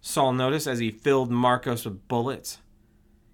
Saul 0.00 0.32
noticed 0.32 0.66
as 0.66 0.78
he 0.78 0.90
filled 0.90 1.30
Marcos 1.30 1.84
with 1.84 2.06
bullets. 2.08 2.58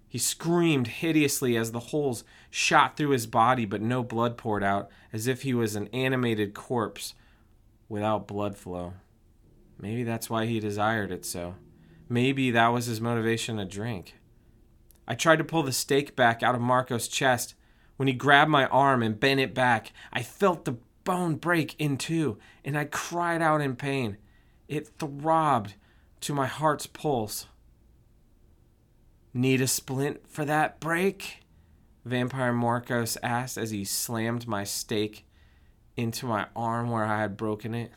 He 0.07 0.17
screamed 0.17 0.87
hideously 0.87 1.57
as 1.57 1.71
the 1.71 1.79
holes 1.79 2.23
shot 2.49 2.95
through 2.95 3.09
his 3.09 3.25
body, 3.25 3.65
but 3.65 3.81
no 3.81 4.03
blood 4.03 4.37
poured 4.37 4.63
out, 4.63 4.89
as 5.11 5.27
if 5.27 5.41
he 5.41 5.53
was 5.53 5.75
an 5.75 5.87
animated 5.87 6.53
corpse 6.53 7.15
without 7.89 8.27
blood 8.27 8.55
flow. 8.55 8.93
Maybe 9.79 10.03
that's 10.03 10.29
why 10.29 10.45
he 10.45 10.59
desired 10.59 11.11
it 11.11 11.25
so. 11.25 11.55
Maybe 12.07 12.51
that 12.51 12.67
was 12.67 12.85
his 12.85 13.01
motivation 13.01 13.57
to 13.57 13.65
drink. 13.65 14.15
I 15.07 15.15
tried 15.15 15.37
to 15.37 15.43
pull 15.43 15.63
the 15.63 15.71
stake 15.71 16.15
back 16.15 16.43
out 16.43 16.55
of 16.55 16.61
Marco's 16.61 17.07
chest. 17.07 17.55
When 17.97 18.07
he 18.07 18.13
grabbed 18.13 18.49
my 18.49 18.65
arm 18.67 19.03
and 19.03 19.19
bent 19.19 19.39
it 19.39 19.53
back, 19.53 19.91
I 20.11 20.23
felt 20.23 20.65
the 20.65 20.77
bone 21.03 21.35
break 21.35 21.75
in 21.79 21.97
two, 21.97 22.37
and 22.63 22.77
I 22.77 22.85
cried 22.85 23.41
out 23.41 23.61
in 23.61 23.75
pain. 23.75 24.17
It 24.67 24.87
throbbed 24.99 25.75
to 26.21 26.33
my 26.33 26.47
heart's 26.47 26.87
pulse. 26.87 27.47
Need 29.33 29.61
a 29.61 29.67
splint 29.67 30.29
for 30.29 30.45
that 30.45 30.79
break? 30.79 31.43
Vampire 32.05 32.53
Marcos 32.53 33.17
asked 33.23 33.57
as 33.57 33.71
he 33.71 33.83
slammed 33.85 34.47
my 34.47 34.63
stake 34.63 35.25
into 35.95 36.25
my 36.25 36.47
arm 36.55 36.89
where 36.89 37.05
I 37.05 37.19
had 37.21 37.37
broken 37.37 37.73
it. 37.73 37.91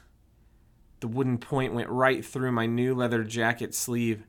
The 1.00 1.08
wooden 1.08 1.38
point 1.38 1.74
went 1.74 1.88
right 1.88 2.24
through 2.24 2.52
my 2.52 2.66
new 2.66 2.94
leather 2.94 3.22
jacket 3.24 3.74
sleeve. 3.74 4.24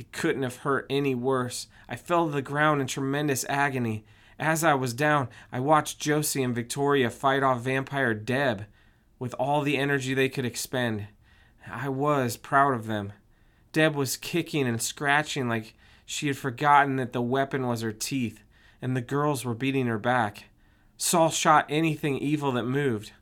It 0.00 0.12
couldn't 0.12 0.44
have 0.44 0.56
hurt 0.56 0.86
any 0.88 1.14
worse. 1.14 1.66
I 1.86 1.94
fell 1.94 2.24
to 2.24 2.32
the 2.32 2.40
ground 2.40 2.80
in 2.80 2.86
tremendous 2.86 3.44
agony. 3.50 4.06
As 4.38 4.64
I 4.64 4.72
was 4.72 4.94
down, 4.94 5.28
I 5.52 5.60
watched 5.60 6.00
Josie 6.00 6.42
and 6.42 6.54
Victoria 6.54 7.10
fight 7.10 7.42
off 7.42 7.60
Vampire 7.60 8.14
Deb 8.14 8.64
with 9.18 9.34
all 9.34 9.60
the 9.60 9.76
energy 9.76 10.14
they 10.14 10.30
could 10.30 10.46
expend. 10.46 11.08
I 11.70 11.90
was 11.90 12.38
proud 12.38 12.72
of 12.72 12.86
them. 12.86 13.12
Deb 13.72 13.94
was 13.94 14.16
kicking 14.16 14.66
and 14.66 14.80
scratching 14.80 15.50
like 15.50 15.74
She 16.06 16.28
had 16.28 16.38
forgotten 16.38 16.96
that 16.96 17.12
the 17.12 17.20
weapon 17.20 17.66
was 17.66 17.82
her 17.82 17.92
teeth, 17.92 18.42
and 18.80 18.96
the 18.96 19.02
girls 19.02 19.44
were 19.44 19.52
beating 19.52 19.86
her 19.86 19.98
back. 19.98 20.44
Saul 20.96 21.28
shot 21.28 21.66
anything 21.68 22.16
evil 22.16 22.52
that 22.52 22.64
moved, 22.64 23.12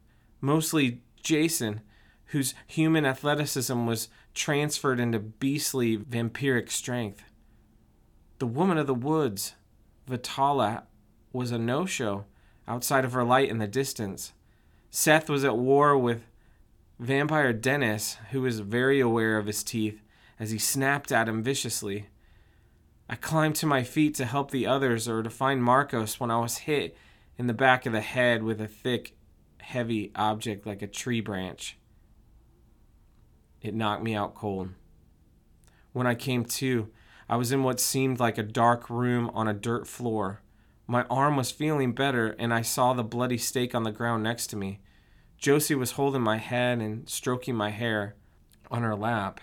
mostly 0.41 1.01
Jason, 1.21 1.81
whose 2.27 2.55
human 2.69 3.05
athleticism 3.05 3.85
was 3.85 4.09
transferred 4.39 5.01
into 5.01 5.19
beastly 5.19 5.97
vampiric 5.97 6.71
strength. 6.71 7.25
The 8.39 8.47
woman 8.47 8.79
of 8.79 8.87
the 8.87 8.95
woods, 8.95 9.55
Vitala, 10.09 10.85
was 11.33 11.51
a 11.51 11.59
no 11.59 11.85
show 11.85 12.25
outside 12.69 13.05
of 13.05 13.13
her 13.13 13.25
light 13.25 13.51
in 13.51 13.59
the 13.59 13.67
distance. 13.67 14.33
Seth 14.91 15.29
was 15.29 15.45
at 15.45 15.59
war 15.59 15.99
with 15.99 16.23
vampire 17.01 17.53
Dennis, 17.53 18.17
who 18.31 18.43
was 18.43 18.61
very 18.61 19.01
aware 19.01 19.39
of 19.39 19.47
his 19.47 19.65
teeth 19.65 20.01
as 20.39 20.53
he 20.53 20.59
snapped 20.59 21.11
at 21.11 21.29
him 21.29 21.43
viciously. 21.43 22.07
I 23.11 23.17
climbed 23.17 23.57
to 23.57 23.67
my 23.67 23.83
feet 23.83 24.15
to 24.15 24.25
help 24.25 24.53
the 24.53 24.67
others 24.67 25.09
or 25.09 25.23
to 25.23 25.31
find 25.31 25.63
Marcos 25.63 26.21
when 26.21 26.31
I 26.31 26.39
was 26.39 26.59
hit 26.59 26.97
in 27.37 27.49
the 27.49 27.55
back 27.55 27.87
of 27.87 27.93
the 27.93 28.01
head 28.01 28.45
with 28.45 28.61
a 28.61 28.69
thick, 28.69 29.17
heavy 29.59 30.13
object 30.15 30.65
like 30.65 30.83
a 30.83 30.87
tree 30.87 31.21
branch. 31.21 31.77
It 33.61 33.75
knocked 33.75 34.03
me 34.03 34.15
out 34.15 34.35
cold. 34.35 34.71
When 35.93 36.07
I 36.07 36.15
came 36.15 36.45
to, 36.45 36.91
I 37.29 37.37
was 37.37 37.53
in 37.53 37.63
what 37.63 37.81
seemed 37.81 38.21
like 38.21 38.39
a 38.39 38.43
dark 38.43 38.89
room 38.89 39.31
on 39.35 39.49
a 39.49 39.55
dirt 39.55 39.87
floor. 39.87 40.43
My 40.87 41.05
arm 41.11 41.37
was 41.37 41.51
feeling 41.51 41.93
better, 41.93 42.35
and 42.39 42.55
I 42.55 42.63
saw 42.63 42.93
the 42.93 43.05
bloody 43.05 43.37
stake 43.37 43.75
on 43.75 43.83
the 43.83 43.93
ground 43.93 44.23
next 44.23 44.47
to 44.49 44.57
me. 44.57 44.81
Josie 45.37 45.75
was 45.75 45.93
holding 45.93 46.23
my 46.23 46.39
head 46.39 46.79
and 46.79 47.09
stroking 47.09 47.55
my 47.55 47.71
hair 47.71 48.17
on 48.71 48.83
her 48.83 48.97
lap. 48.97 49.41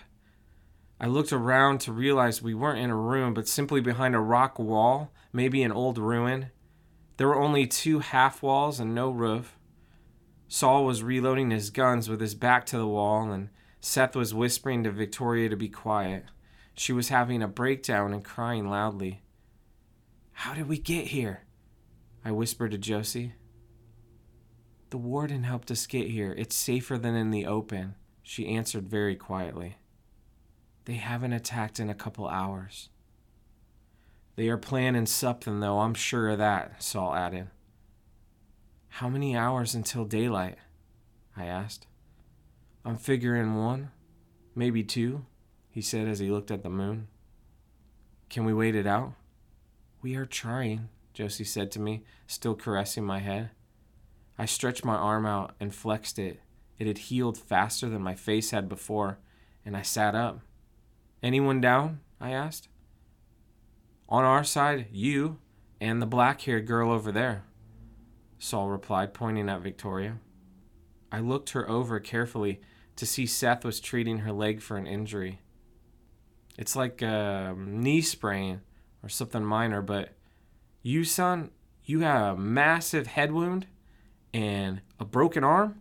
I 1.00 1.06
looked 1.06 1.32
around 1.32 1.80
to 1.82 1.92
realize 1.92 2.42
we 2.42 2.54
weren't 2.54 2.80
in 2.80 2.90
a 2.90 2.96
room, 2.96 3.34
but 3.34 3.48
simply 3.48 3.80
behind 3.80 4.14
a 4.14 4.20
rock 4.20 4.58
wall, 4.58 5.12
maybe 5.32 5.62
an 5.62 5.72
old 5.72 5.98
ruin. 5.98 6.50
There 7.16 7.28
were 7.28 7.40
only 7.40 7.66
two 7.66 8.00
half 8.00 8.42
walls 8.42 8.80
and 8.80 8.94
no 8.94 9.10
roof. 9.10 9.58
Saul 10.48 10.84
was 10.84 11.02
reloading 11.02 11.50
his 11.50 11.70
guns 11.70 12.08
with 12.08 12.20
his 12.20 12.34
back 12.34 12.66
to 12.66 12.78
the 12.78 12.86
wall, 12.86 13.30
and 13.30 13.50
Seth 13.86 14.16
was 14.16 14.34
whispering 14.34 14.82
to 14.82 14.90
Victoria 14.90 15.48
to 15.48 15.56
be 15.56 15.68
quiet. 15.68 16.24
She 16.74 16.92
was 16.92 17.08
having 17.08 17.40
a 17.40 17.46
breakdown 17.46 18.12
and 18.12 18.24
crying 18.24 18.68
loudly. 18.68 19.22
How 20.32 20.54
did 20.54 20.68
we 20.68 20.76
get 20.76 21.06
here? 21.06 21.44
I 22.24 22.32
whispered 22.32 22.72
to 22.72 22.78
Josie. 22.78 23.34
The 24.90 24.98
warden 24.98 25.44
helped 25.44 25.70
us 25.70 25.86
get 25.86 26.10
here. 26.10 26.34
It's 26.36 26.56
safer 26.56 26.98
than 26.98 27.14
in 27.14 27.30
the 27.30 27.46
open, 27.46 27.94
she 28.24 28.48
answered 28.48 28.88
very 28.88 29.14
quietly. 29.14 29.76
They 30.86 30.94
haven't 30.94 31.32
attacked 31.32 31.78
in 31.78 31.88
a 31.88 31.94
couple 31.94 32.26
hours. 32.26 32.88
They 34.34 34.48
are 34.48 34.58
planning 34.58 35.06
something, 35.06 35.60
though, 35.60 35.78
I'm 35.78 35.94
sure 35.94 36.30
of 36.30 36.38
that, 36.38 36.82
Saul 36.82 37.14
added. 37.14 37.50
How 38.88 39.08
many 39.08 39.36
hours 39.36 39.76
until 39.76 40.04
daylight? 40.04 40.56
I 41.36 41.44
asked. 41.44 41.86
I'm 42.86 42.96
figuring 42.96 43.56
one, 43.56 43.90
maybe 44.54 44.84
two, 44.84 45.26
he 45.68 45.82
said 45.82 46.06
as 46.06 46.20
he 46.20 46.30
looked 46.30 46.52
at 46.52 46.62
the 46.62 46.70
moon. 46.70 47.08
Can 48.30 48.44
we 48.44 48.54
wait 48.54 48.76
it 48.76 48.86
out? 48.86 49.14
We 50.02 50.14
are 50.14 50.24
trying, 50.24 50.88
Josie 51.12 51.42
said 51.42 51.72
to 51.72 51.80
me, 51.80 52.04
still 52.28 52.54
caressing 52.54 53.02
my 53.02 53.18
head. 53.18 53.50
I 54.38 54.44
stretched 54.44 54.84
my 54.84 54.94
arm 54.94 55.26
out 55.26 55.56
and 55.58 55.74
flexed 55.74 56.16
it. 56.20 56.38
It 56.78 56.86
had 56.86 56.98
healed 56.98 57.36
faster 57.36 57.88
than 57.88 58.02
my 58.02 58.14
face 58.14 58.52
had 58.52 58.68
before, 58.68 59.18
and 59.64 59.76
I 59.76 59.82
sat 59.82 60.14
up. 60.14 60.38
Anyone 61.24 61.60
down? 61.60 61.98
I 62.20 62.30
asked. 62.30 62.68
On 64.08 64.22
our 64.22 64.44
side, 64.44 64.86
you 64.92 65.38
and 65.80 66.00
the 66.00 66.06
black 66.06 66.40
haired 66.42 66.68
girl 66.68 66.92
over 66.92 67.10
there, 67.10 67.46
Saul 68.38 68.68
replied, 68.68 69.12
pointing 69.12 69.48
at 69.48 69.62
Victoria. 69.62 70.18
I 71.10 71.18
looked 71.18 71.50
her 71.50 71.68
over 71.68 71.98
carefully 71.98 72.60
to 72.96 73.06
see 73.06 73.26
Seth 73.26 73.64
was 73.64 73.80
treating 73.80 74.18
her 74.18 74.32
leg 74.32 74.60
for 74.60 74.76
an 74.76 74.86
injury. 74.86 75.40
It's 76.58 76.74
like 76.74 77.02
a 77.02 77.54
knee 77.56 78.00
sprain 78.00 78.62
or 79.02 79.08
something 79.08 79.44
minor, 79.44 79.82
but 79.82 80.10
you, 80.82 81.04
son, 81.04 81.50
you 81.84 82.00
have 82.00 82.36
a 82.36 82.40
massive 82.40 83.06
head 83.06 83.32
wound 83.32 83.66
and 84.32 84.80
a 84.98 85.04
broken 85.04 85.44
arm, 85.44 85.80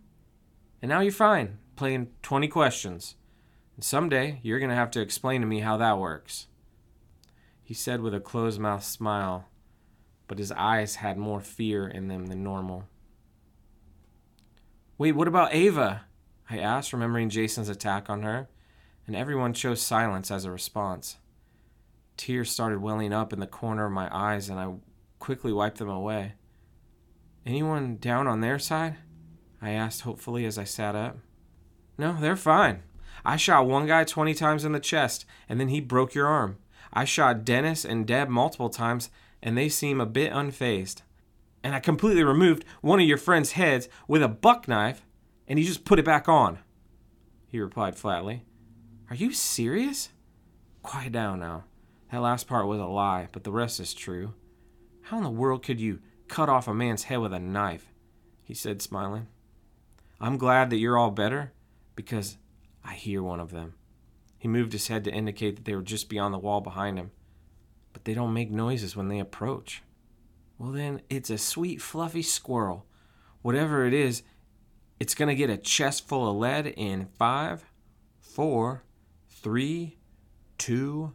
and 0.82 0.90
now 0.90 1.00
you're 1.00 1.12
fine, 1.12 1.58
playing 1.76 2.10
20 2.22 2.48
questions. 2.48 3.16
And 3.76 3.84
someday 3.84 4.40
you're 4.44 4.60
going 4.60 4.70
to 4.70 4.76
have 4.76 4.92
to 4.92 5.02
explain 5.02 5.42
to 5.42 5.48
me 5.48 5.62
how 5.62 5.78
that 5.78 5.98
works. 5.98 6.48
He 7.64 7.74
said 7.74 8.02
with 8.02 8.14
a 8.14 8.20
closed 8.20 8.60
mouth 8.60 8.84
smile, 8.84 9.46
but 10.28 10.38
his 10.38 10.52
eyes 10.52 10.96
had 10.96 11.18
more 11.18 11.42
fear 11.42 11.88
in 11.88 12.08
them 12.08 12.28
than 12.28 12.44
normal. 12.44 12.86
Wait, 14.98 15.14
what 15.14 15.28
about 15.28 15.54
Ava? 15.54 16.06
I 16.50 16.60
asked, 16.60 16.94
remembering 16.94 17.30
Jason's 17.30 17.70
attack 17.70 18.10
on 18.10 18.22
her, 18.24 18.48
and 19.08 19.16
everyone 19.16 19.54
chose 19.54 19.82
silence 19.82 20.30
as 20.32 20.46
a 20.46 20.52
response. 20.52 21.18
Tears 22.18 22.50
started 22.50 22.82
welling 22.82 23.14
up 23.14 23.34
in 23.34 23.40
the 23.40 23.48
corner 23.48 23.86
of 23.86 23.92
my 23.92 24.10
eyes, 24.16 24.50
and 24.50 24.60
I 24.60 24.74
quickly 25.20 25.52
wiped 25.52 25.80
them 25.80 25.90
away. 25.90 26.34
Anyone 27.46 27.98
down 27.98 28.28
on 28.28 28.42
their 28.42 28.60
side? 28.60 28.98
I 29.62 29.72
asked 29.72 30.02
hopefully 30.02 30.46
as 30.46 30.58
I 30.58 30.64
sat 30.64 30.96
up. 30.96 31.18
No, 31.98 32.18
they're 32.20 32.36
fine. 32.36 32.84
I 33.24 33.38
shot 33.38 33.68
one 33.68 33.88
guy 33.88 34.04
20 34.04 34.34
times 34.34 34.66
in 34.66 34.72
the 34.72 34.80
chest, 34.80 35.26
and 35.50 35.60
then 35.60 35.70
he 35.70 35.80
broke 35.80 36.14
your 36.14 36.28
arm. 36.28 36.58
I 36.94 37.06
shot 37.06 37.46
Dennis 37.46 37.84
and 37.84 38.06
Deb 38.06 38.30
multiple 38.30 38.70
times, 38.70 39.10
and 39.42 39.58
they 39.58 39.70
seem 39.70 40.00
a 40.00 40.06
bit 40.06 40.32
unfazed. 40.32 41.02
And 41.64 41.74
I 41.74 41.80
completely 41.80 42.24
removed 42.24 42.64
one 42.82 43.00
of 43.00 43.08
your 43.08 43.18
friend's 43.18 43.54
heads 43.54 43.90
with 44.08 44.22
a 44.22 44.28
buck 44.28 44.68
knife, 44.68 45.04
and 45.48 45.60
he 45.60 45.66
just 45.66 45.86
put 45.86 46.00
it 46.00 46.06
back 46.06 46.28
on. 46.28 46.60
He 47.48 47.60
replied 47.60 47.96
flatly. 47.96 48.46
Are 49.10 49.16
you 49.16 49.32
serious? 49.32 50.10
Quiet 50.82 51.12
down 51.12 51.40
now. 51.40 51.66
That 52.12 52.22
last 52.22 52.48
part 52.48 52.68
was 52.68 52.80
a 52.80 52.86
lie, 52.86 53.28
but 53.32 53.44
the 53.44 53.52
rest 53.52 53.80
is 53.80 53.94
true. 53.94 54.34
How 55.04 55.18
in 55.18 55.24
the 55.24 55.30
world 55.30 55.64
could 55.64 55.80
you 55.80 56.00
cut 56.28 56.50
off 56.50 56.68
a 56.68 56.74
man's 56.74 57.04
head 57.04 57.20
with 57.20 57.34
a 57.34 57.40
knife? 57.40 57.94
He 58.44 58.54
said, 58.54 58.82
smiling. 58.82 59.28
I'm 60.20 60.38
glad 60.38 60.70
that 60.70 60.78
you're 60.78 60.98
all 60.98 61.12
better 61.12 61.52
because 61.96 62.38
I 62.84 62.94
hear 62.94 63.22
one 63.22 63.40
of 63.40 63.52
them. 63.52 63.74
He 64.38 64.48
moved 64.48 64.74
his 64.74 64.88
head 64.88 65.04
to 65.04 65.14
indicate 65.14 65.56
that 65.56 65.66
they 65.66 65.76
were 65.76 65.82
just 65.82 66.10
beyond 66.10 66.34
the 66.34 66.40
wall 66.40 66.62
behind 66.62 66.98
him. 66.98 67.12
But 67.94 68.06
they 68.06 68.14
don't 68.14 68.34
make 68.34 68.52
noises 68.52 68.96
when 68.96 69.08
they 69.08 69.20
approach. 69.20 69.82
Well, 70.58 70.72
then, 70.72 71.02
it's 71.10 71.30
a 71.30 71.38
sweet, 71.38 71.82
fluffy 71.82 72.22
squirrel. 72.22 72.86
Whatever 73.42 73.86
it 73.86 73.94
is, 73.94 74.24
it's 75.00 75.16
going 75.16 75.30
to 75.30 75.36
get 75.36 75.50
a 75.50 75.58
chest 75.58 76.08
full 76.08 76.30
of 76.30 76.36
lead 76.36 76.68
in 76.68 77.08
five, 77.18 77.66
four, 78.20 78.84
three, 79.30 79.98
two, 80.58 81.14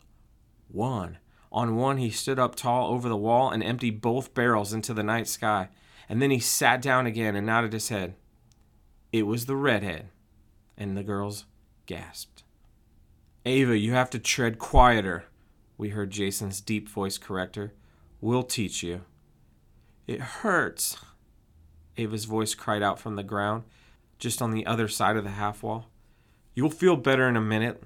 one. 0.68 1.18
On 1.52 1.76
one, 1.76 1.96
he 1.96 2.10
stood 2.10 2.38
up 2.38 2.54
tall 2.54 2.92
over 2.92 3.08
the 3.08 3.16
wall 3.16 3.50
and 3.50 3.62
emptied 3.62 4.00
both 4.00 4.34
barrels 4.34 4.72
into 4.72 4.94
the 4.94 5.02
night 5.02 5.26
sky. 5.26 5.68
And 6.08 6.20
then 6.20 6.30
he 6.30 6.38
sat 6.38 6.80
down 6.80 7.06
again 7.06 7.34
and 7.34 7.46
nodded 7.46 7.72
his 7.72 7.88
head. 7.88 8.14
It 9.12 9.26
was 9.26 9.46
the 9.46 9.56
redhead. 9.56 10.08
And 10.76 10.96
the 10.96 11.02
girls 11.02 11.44
gasped. 11.86 12.44
Ava, 13.44 13.76
you 13.76 13.92
have 13.92 14.10
to 14.10 14.18
tread 14.18 14.58
quieter, 14.58 15.24
we 15.78 15.88
heard 15.88 16.10
Jason's 16.10 16.60
deep 16.60 16.88
voice 16.88 17.16
correct 17.16 17.56
her. 17.56 17.72
We'll 18.20 18.42
teach 18.42 18.82
you. 18.82 19.00
It 20.06 20.20
hurts, 20.20 20.98
Ava's 22.00 22.24
voice 22.24 22.54
cried 22.54 22.82
out 22.82 22.98
from 22.98 23.16
the 23.16 23.22
ground, 23.22 23.64
just 24.18 24.40
on 24.40 24.52
the 24.52 24.66
other 24.66 24.88
side 24.88 25.16
of 25.16 25.24
the 25.24 25.30
half 25.30 25.62
wall. 25.62 25.86
You'll 26.54 26.70
feel 26.70 26.96
better 26.96 27.28
in 27.28 27.36
a 27.36 27.40
minute. 27.40 27.82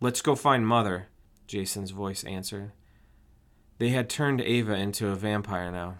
Let's 0.00 0.22
go 0.22 0.34
find 0.34 0.66
Mother, 0.66 1.08
Jason's 1.46 1.90
voice 1.90 2.24
answered. 2.24 2.72
They 3.78 3.90
had 3.90 4.08
turned 4.08 4.40
Ava 4.40 4.74
into 4.74 5.08
a 5.08 5.14
vampire 5.14 5.70
now. 5.70 5.98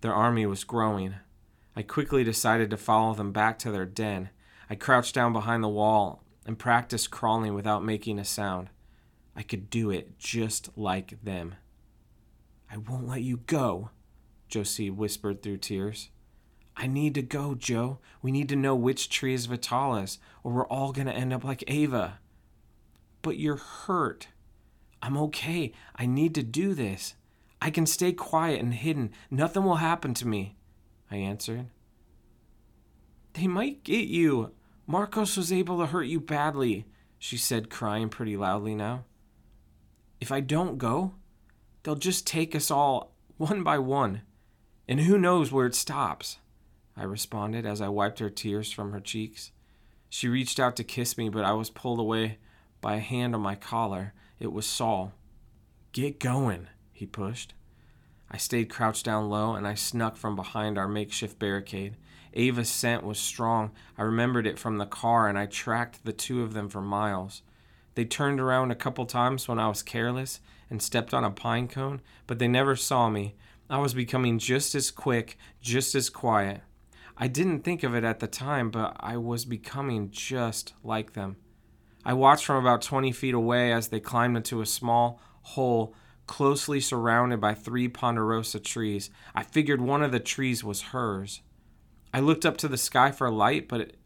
Their 0.00 0.14
army 0.14 0.46
was 0.46 0.64
growing. 0.64 1.14
I 1.76 1.82
quickly 1.82 2.24
decided 2.24 2.70
to 2.70 2.76
follow 2.76 3.14
them 3.14 3.32
back 3.32 3.58
to 3.60 3.70
their 3.70 3.84
den. 3.84 4.30
I 4.70 4.74
crouched 4.74 5.14
down 5.14 5.32
behind 5.32 5.62
the 5.62 5.68
wall 5.68 6.22
and 6.46 6.58
practiced 6.58 7.10
crawling 7.10 7.54
without 7.54 7.84
making 7.84 8.18
a 8.18 8.24
sound. 8.24 8.70
I 9.36 9.42
could 9.42 9.68
do 9.68 9.90
it 9.90 10.18
just 10.18 10.70
like 10.76 11.22
them. 11.22 11.56
I 12.70 12.78
won't 12.78 13.06
let 13.06 13.22
you 13.22 13.38
go, 13.46 13.90
Josie 14.48 14.90
whispered 14.90 15.42
through 15.42 15.58
tears. 15.58 16.10
I 16.76 16.86
need 16.86 17.14
to 17.14 17.22
go, 17.22 17.54
Joe. 17.54 17.98
We 18.20 18.30
need 18.30 18.48
to 18.50 18.56
know 18.56 18.74
which 18.74 19.08
tree 19.08 19.34
is 19.34 19.46
Vitala's, 19.46 20.18
or 20.44 20.52
we're 20.52 20.66
all 20.66 20.92
going 20.92 21.06
to 21.06 21.12
end 21.12 21.32
up 21.32 21.42
like 21.42 21.64
Ava. 21.68 22.18
But 23.22 23.38
you're 23.38 23.56
hurt. 23.56 24.28
I'm 25.00 25.16
okay. 25.16 25.72
I 25.94 26.06
need 26.06 26.34
to 26.34 26.42
do 26.42 26.74
this. 26.74 27.14
I 27.60 27.70
can 27.70 27.86
stay 27.86 28.12
quiet 28.12 28.60
and 28.60 28.74
hidden. 28.74 29.10
Nothing 29.30 29.64
will 29.64 29.76
happen 29.76 30.12
to 30.14 30.28
me, 30.28 30.56
I 31.10 31.16
answered. 31.16 31.66
They 33.32 33.46
might 33.46 33.84
get 33.84 34.08
you. 34.08 34.52
Marcos 34.86 35.36
was 35.36 35.52
able 35.52 35.78
to 35.78 35.86
hurt 35.86 36.04
you 36.04 36.20
badly, 36.20 36.86
she 37.18 37.36
said, 37.36 37.70
crying 37.70 38.08
pretty 38.08 38.36
loudly 38.36 38.74
now. 38.74 39.04
If 40.20 40.30
I 40.30 40.40
don't 40.40 40.78
go, 40.78 41.14
they'll 41.82 41.96
just 41.96 42.26
take 42.26 42.54
us 42.54 42.70
all 42.70 43.12
one 43.36 43.62
by 43.62 43.78
one, 43.78 44.22
and 44.88 45.00
who 45.00 45.18
knows 45.18 45.50
where 45.50 45.66
it 45.66 45.74
stops. 45.74 46.38
I 46.96 47.04
responded 47.04 47.66
as 47.66 47.80
I 47.80 47.88
wiped 47.88 48.20
her 48.20 48.30
tears 48.30 48.72
from 48.72 48.92
her 48.92 49.00
cheeks. 49.00 49.52
She 50.08 50.28
reached 50.28 50.58
out 50.58 50.76
to 50.76 50.84
kiss 50.84 51.18
me, 51.18 51.28
but 51.28 51.44
I 51.44 51.52
was 51.52 51.70
pulled 51.70 51.98
away 51.98 52.38
by 52.80 52.96
a 52.96 53.00
hand 53.00 53.34
on 53.34 53.40
my 53.40 53.54
collar. 53.54 54.14
It 54.38 54.52
was 54.52 54.66
Saul. 54.66 55.12
Get 55.92 56.20
going, 56.20 56.68
he 56.92 57.06
pushed. 57.06 57.54
I 58.30 58.38
stayed 58.38 58.70
crouched 58.70 59.04
down 59.04 59.28
low 59.28 59.54
and 59.54 59.66
I 59.66 59.74
snuck 59.74 60.16
from 60.16 60.36
behind 60.36 60.78
our 60.78 60.88
makeshift 60.88 61.38
barricade. 61.38 61.96
Ava's 62.34 62.68
scent 62.68 63.02
was 63.02 63.18
strong. 63.18 63.70
I 63.96 64.02
remembered 64.02 64.46
it 64.46 64.58
from 64.58 64.78
the 64.78 64.86
car 64.86 65.28
and 65.28 65.38
I 65.38 65.46
tracked 65.46 66.04
the 66.04 66.12
two 66.12 66.42
of 66.42 66.52
them 66.52 66.68
for 66.68 66.82
miles. 66.82 67.42
They 67.94 68.04
turned 68.04 68.40
around 68.40 68.70
a 68.70 68.76
couple 68.76 69.06
times 69.06 69.48
when 69.48 69.58
I 69.58 69.68
was 69.68 69.82
careless 69.82 70.40
and 70.68 70.82
stepped 70.82 71.14
on 71.14 71.24
a 71.24 71.30
pine 71.30 71.66
cone, 71.66 72.02
but 72.26 72.38
they 72.38 72.48
never 72.48 72.76
saw 72.76 73.08
me. 73.08 73.36
I 73.68 73.78
was 73.78 73.94
becoming 73.94 74.38
just 74.38 74.74
as 74.74 74.90
quick, 74.90 75.38
just 75.60 75.94
as 75.94 76.08
quiet. 76.08 76.60
I 77.16 77.28
didn't 77.28 77.62
think 77.62 77.82
of 77.82 77.94
it 77.94 78.04
at 78.04 78.20
the 78.20 78.26
time, 78.26 78.70
but 78.70 78.96
I 79.00 79.16
was 79.16 79.44
becoming 79.44 80.10
just 80.10 80.74
like 80.84 81.14
them. 81.14 81.36
I 82.04 82.12
watched 82.12 82.44
from 82.44 82.56
about 82.64 82.82
20 82.82 83.10
feet 83.12 83.34
away 83.34 83.72
as 83.72 83.88
they 83.88 83.98
climbed 83.98 84.36
into 84.36 84.60
a 84.60 84.66
small 84.66 85.20
hole 85.42 85.94
closely 86.26 86.80
surrounded 86.80 87.40
by 87.40 87.54
three 87.54 87.88
ponderosa 87.88 88.60
trees. 88.60 89.10
I 89.34 89.42
figured 89.42 89.80
one 89.80 90.02
of 90.02 90.12
the 90.12 90.20
trees 90.20 90.62
was 90.62 90.82
hers. 90.82 91.40
I 92.12 92.20
looked 92.20 92.46
up 92.46 92.56
to 92.58 92.68
the 92.68 92.78
sky 92.78 93.10
for 93.10 93.30
light, 93.30 93.68
but 93.68 93.80
it, 93.80 93.96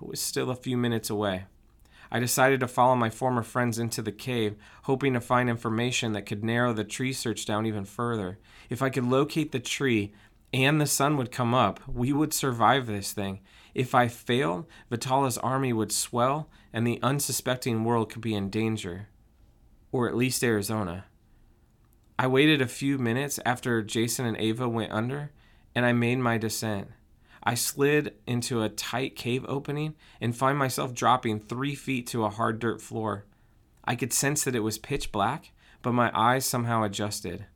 was 0.00 0.20
still 0.20 0.50
a 0.50 0.56
few 0.56 0.76
minutes 0.76 1.08
away. 1.08 1.46
I 2.10 2.20
decided 2.20 2.60
to 2.60 2.68
follow 2.68 2.94
my 2.94 3.10
former 3.10 3.42
friends 3.42 3.78
into 3.78 4.02
the 4.02 4.12
cave, 4.12 4.56
hoping 4.84 5.14
to 5.14 5.20
find 5.20 5.48
information 5.48 6.12
that 6.12 6.26
could 6.26 6.44
narrow 6.44 6.72
the 6.72 6.84
tree 6.84 7.12
search 7.12 7.44
down 7.46 7.66
even 7.66 7.84
further. 7.84 8.38
If 8.70 8.82
I 8.82 8.90
could 8.90 9.04
locate 9.04 9.52
the 9.52 9.60
tree 9.60 10.12
and 10.52 10.80
the 10.80 10.86
sun 10.86 11.16
would 11.16 11.32
come 11.32 11.54
up, 11.54 11.80
we 11.88 12.12
would 12.12 12.32
survive 12.32 12.86
this 12.86 13.12
thing. 13.12 13.40
If 13.74 13.94
I 13.94 14.08
failed, 14.08 14.66
Vitala's 14.90 15.38
army 15.38 15.72
would 15.72 15.92
swell 15.92 16.48
and 16.72 16.86
the 16.86 17.00
unsuspecting 17.02 17.84
world 17.84 18.10
could 18.10 18.22
be 18.22 18.34
in 18.34 18.50
danger. 18.50 19.08
Or 19.92 20.08
at 20.08 20.16
least 20.16 20.44
Arizona. 20.44 21.06
I 22.18 22.26
waited 22.26 22.62
a 22.62 22.66
few 22.66 22.96
minutes 22.96 23.38
after 23.44 23.82
Jason 23.82 24.24
and 24.24 24.38
Ava 24.38 24.68
went 24.68 24.92
under, 24.92 25.32
and 25.74 25.84
I 25.84 25.92
made 25.92 26.18
my 26.18 26.38
descent. 26.38 26.88
I 27.46 27.54
slid 27.54 28.14
into 28.26 28.62
a 28.64 28.68
tight 28.68 29.14
cave 29.14 29.44
opening 29.48 29.94
and 30.20 30.34
find 30.36 30.58
myself 30.58 30.92
dropping 30.92 31.38
three 31.38 31.76
feet 31.76 32.08
to 32.08 32.24
a 32.24 32.30
hard 32.30 32.58
dirt 32.58 32.82
floor. 32.82 33.24
I 33.84 33.94
could 33.94 34.12
sense 34.12 34.42
that 34.42 34.56
it 34.56 34.64
was 34.64 34.78
pitch 34.78 35.12
black, 35.12 35.52
but 35.80 35.92
my 35.92 36.10
eyes 36.12 36.44
somehow 36.44 36.82
adjusted. 36.82 37.46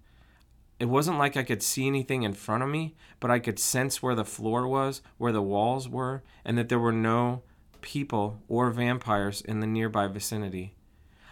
It 0.78 0.84
wasn't 0.84 1.18
like 1.18 1.36
I 1.36 1.42
could 1.42 1.60
see 1.60 1.88
anything 1.88 2.22
in 2.22 2.34
front 2.34 2.62
of 2.62 2.68
me, 2.68 2.94
but 3.18 3.32
I 3.32 3.40
could 3.40 3.58
sense 3.58 4.00
where 4.00 4.14
the 4.14 4.24
floor 4.24 4.68
was, 4.68 5.02
where 5.18 5.32
the 5.32 5.42
walls 5.42 5.88
were, 5.88 6.22
and 6.44 6.56
that 6.56 6.68
there 6.68 6.78
were 6.78 6.92
no 6.92 7.42
people 7.80 8.40
or 8.46 8.70
vampires 8.70 9.40
in 9.40 9.58
the 9.58 9.66
nearby 9.66 10.06
vicinity. 10.06 10.76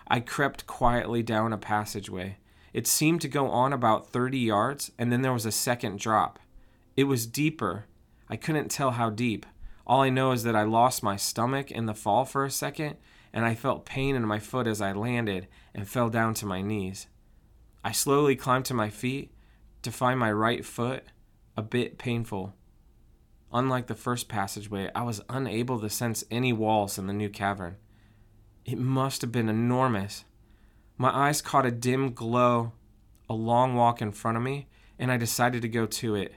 I 0.09 0.19
crept 0.19 0.67
quietly 0.67 1.23
down 1.23 1.53
a 1.53 1.59
passageway. 1.59 2.39
It 2.73 2.89
seemed 2.89 3.21
to 3.21 3.29
go 3.29 3.47
on 3.51 3.73
about 3.73 4.09
30 4.09 4.37
yards, 4.37 4.91
and 4.99 5.13
then 5.13 5.23
there 5.23 5.33
was 5.33 5.47
a 5.47 5.53
second 5.53 6.01
drop. 6.01 6.41
It 6.97 7.05
was 7.05 7.25
deeper. 7.25 7.85
I 8.31 8.37
couldn't 8.37 8.71
tell 8.71 8.93
how 8.93 9.11
deep. 9.11 9.47
All 9.87 10.03
I 10.03 10.11
know 10.11 10.33
is 10.33 10.43
that 10.43 10.57
I 10.57 10.65
lost 10.65 11.03
my 11.03 11.17
stomach 11.17 11.71
in 11.71 11.87
the 11.87 11.95
fall 11.95 12.25
for 12.25 12.45
a 12.45 12.51
second, 12.51 12.97
and 13.33 13.45
I 13.45 13.55
felt 13.55 13.87
pain 13.87 14.15
in 14.15 14.27
my 14.27 14.39
foot 14.39 14.67
as 14.67 14.81
I 14.81 14.93
landed 14.93 15.49
and 15.75 15.89
fell 15.89 16.11
down 16.11 16.35
to 16.35 16.47
my 16.47 16.61
knees. 16.61 17.07
I 17.85 17.93
slowly 17.93 18.37
climbed 18.37 18.67
to 18.67 18.75
my 18.75 18.91
feet 18.91 19.33
to 19.83 19.91
find 19.91 20.19
my 20.19 20.33
right 20.33 20.65
foot 20.65 21.05
a 21.57 21.63
bit 21.63 21.99
painful. 21.99 22.55
Unlike 23.53 23.87
the 23.87 23.95
first 23.95 24.29
passageway, 24.29 24.91
I 24.95 25.03
was 25.03 25.23
unable 25.29 25.81
to 25.81 25.89
sense 25.89 26.25
any 26.31 26.53
walls 26.53 26.99
in 26.99 27.07
the 27.07 27.13
new 27.15 27.31
cavern. 27.31 27.77
It 28.67 28.79
must 28.79 29.23
have 29.23 29.33
been 29.33 29.49
enormous. 29.49 30.25
My 30.99 31.11
eyes 31.11 31.41
caught 31.41 31.65
a 31.65 31.71
dim 31.71 32.13
glow, 32.13 32.73
a 33.31 33.35
long 33.35 33.75
walk 33.75 34.03
in 34.03 34.13
front 34.13 34.37
of 34.37 34.43
me, 34.43 34.69
and 34.99 35.11
I 35.11 35.17
decided 35.17 35.63
to 35.63 35.69
go 35.69 35.87
to 35.87 36.15
it. 36.15 36.35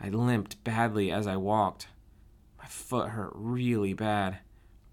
I 0.00 0.08
limped 0.08 0.62
badly 0.64 1.10
as 1.10 1.26
I 1.26 1.36
walked. 1.36 1.88
My 2.58 2.66
foot 2.66 3.10
hurt 3.10 3.32
really 3.34 3.92
bad. 3.92 4.38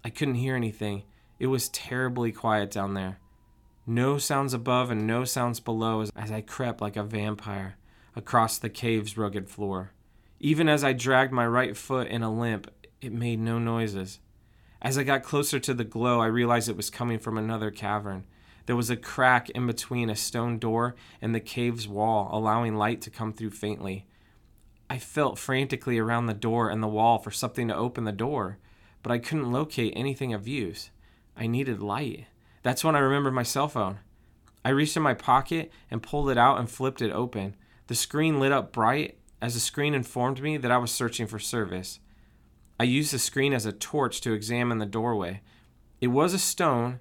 I 0.04 0.10
couldn't 0.10 0.34
hear 0.36 0.56
anything. 0.56 1.04
It 1.38 1.46
was 1.48 1.68
terribly 1.68 2.32
quiet 2.32 2.70
down 2.70 2.94
there. 2.94 3.18
No 3.86 4.18
sounds 4.18 4.52
above 4.52 4.90
and 4.90 5.06
no 5.06 5.24
sounds 5.24 5.60
below 5.60 6.00
as, 6.00 6.10
I 6.16 6.40
crept 6.40 6.80
like 6.80 6.96
a 6.96 7.04
vampire 7.04 7.76
across 8.16 8.58
the 8.58 8.68
cave's 8.68 9.16
rugged 9.16 9.48
floor. 9.48 9.92
Even 10.40 10.68
as 10.68 10.82
I 10.82 10.92
dragged 10.92 11.32
my 11.32 11.46
right 11.46 11.76
foot 11.76 12.08
in 12.08 12.22
a 12.22 12.32
limp, 12.32 12.68
it 13.00 13.12
made 13.12 13.38
no 13.38 13.58
noises. 13.58 14.18
As 14.82 14.98
I 14.98 15.04
got 15.04 15.22
closer 15.22 15.58
to 15.60 15.74
the 15.74 15.84
glow, 15.84 16.20
I 16.20 16.26
realized 16.26 16.68
it 16.68 16.76
was 16.76 16.90
coming 16.90 17.18
from 17.18 17.38
another 17.38 17.70
cavern. 17.70 18.26
There 18.66 18.76
was 18.76 18.90
a 18.90 18.96
crack 18.96 19.50
in 19.50 19.66
between 19.66 20.10
a 20.10 20.16
stone 20.16 20.58
door 20.58 20.96
and 21.22 21.34
the 21.34 21.40
cave's 21.40 21.86
wall, 21.86 22.28
allowing 22.32 22.74
light 22.74 23.00
to 23.02 23.10
come 23.10 23.32
through 23.32 23.50
faintly. 23.50 24.06
I 24.88 24.98
felt 24.98 25.38
frantically 25.38 25.98
around 25.98 26.26
the 26.26 26.34
door 26.34 26.70
and 26.70 26.82
the 26.82 26.88
wall 26.88 27.18
for 27.18 27.30
something 27.30 27.68
to 27.68 27.76
open 27.76 28.04
the 28.04 28.12
door, 28.12 28.58
but 29.02 29.10
I 29.10 29.18
couldn't 29.18 29.52
locate 29.52 29.92
anything 29.96 30.32
of 30.32 30.46
use. 30.46 30.90
I 31.36 31.46
needed 31.46 31.80
light. 31.80 32.26
That's 32.62 32.84
when 32.84 32.96
I 32.96 33.00
remembered 33.00 33.34
my 33.34 33.42
cell 33.42 33.68
phone. 33.68 33.98
I 34.64 34.70
reached 34.70 34.96
in 34.96 35.02
my 35.02 35.14
pocket 35.14 35.70
and 35.90 36.02
pulled 36.02 36.30
it 36.30 36.38
out 36.38 36.58
and 36.58 36.70
flipped 36.70 37.02
it 37.02 37.12
open. 37.12 37.56
The 37.88 37.94
screen 37.94 38.40
lit 38.40 38.52
up 38.52 38.72
bright 38.72 39.18
as 39.40 39.54
the 39.54 39.60
screen 39.60 39.94
informed 39.94 40.42
me 40.42 40.56
that 40.56 40.70
I 40.70 40.78
was 40.78 40.90
searching 40.90 41.26
for 41.26 41.38
service. 41.38 42.00
I 42.78 42.84
used 42.84 43.12
the 43.12 43.18
screen 43.18 43.52
as 43.52 43.66
a 43.66 43.72
torch 43.72 44.20
to 44.22 44.32
examine 44.32 44.78
the 44.78 44.86
doorway. 44.86 45.42
It 46.00 46.08
was 46.08 46.34
a 46.34 46.38
stone, 46.38 47.00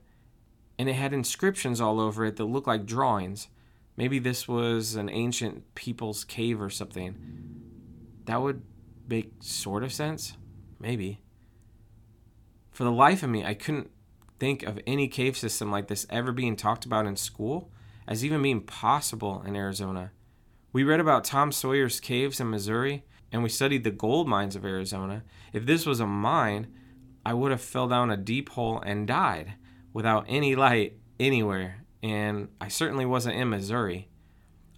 and 0.77 0.87
it 0.87 0.93
had 0.93 1.13
inscriptions 1.13 1.81
all 1.81 1.99
over 1.99 2.25
it 2.25 2.35
that 2.37 2.45
looked 2.45 2.67
like 2.67 2.85
drawings. 2.85 3.47
Maybe 3.97 4.19
this 4.19 4.47
was 4.47 4.95
an 4.95 5.09
ancient 5.09 5.75
people's 5.75 6.23
cave 6.23 6.61
or 6.61 6.69
something. 6.69 7.64
That 8.25 8.41
would 8.41 8.61
make 9.07 9.31
sort 9.39 9.83
of 9.83 9.93
sense. 9.93 10.37
Maybe. 10.79 11.21
For 12.71 12.83
the 12.83 12.91
life 12.91 13.23
of 13.23 13.29
me, 13.29 13.45
I 13.45 13.53
couldn't 13.53 13.89
think 14.39 14.63
of 14.63 14.79
any 14.85 15.07
cave 15.07 15.37
system 15.37 15.71
like 15.71 15.87
this 15.87 16.05
ever 16.09 16.31
being 16.31 16.55
talked 16.55 16.85
about 16.85 17.05
in 17.05 17.15
school 17.15 17.71
as 18.07 18.23
even 18.23 18.41
being 18.41 18.61
possible 18.61 19.41
in 19.45 19.55
Arizona. 19.55 20.11
We 20.73 20.83
read 20.83 20.99
about 20.99 21.23
Tom 21.23 21.51
Sawyer's 21.51 21.99
caves 21.99 22.39
in 22.39 22.49
Missouri, 22.49 23.05
and 23.31 23.41
we 23.41 23.49
studied 23.49 23.83
the 23.83 23.91
gold 23.91 24.27
mines 24.27 24.55
of 24.55 24.65
Arizona. 24.65 25.23
If 25.53 25.65
this 25.65 25.85
was 25.85 25.99
a 25.99 26.05
mine, 26.05 26.67
I 27.25 27.33
would 27.33 27.51
have 27.51 27.61
fell 27.61 27.87
down 27.87 28.11
a 28.11 28.17
deep 28.17 28.49
hole 28.49 28.81
and 28.81 29.07
died 29.07 29.53
without 29.93 30.25
any 30.27 30.53
light 30.55 30.97
anywhere, 31.19 31.85
and 32.03 32.49
I 32.59 32.67
certainly 32.67 33.05
wasn't 33.05 33.37
in 33.37 33.49
Missouri. 33.49 34.09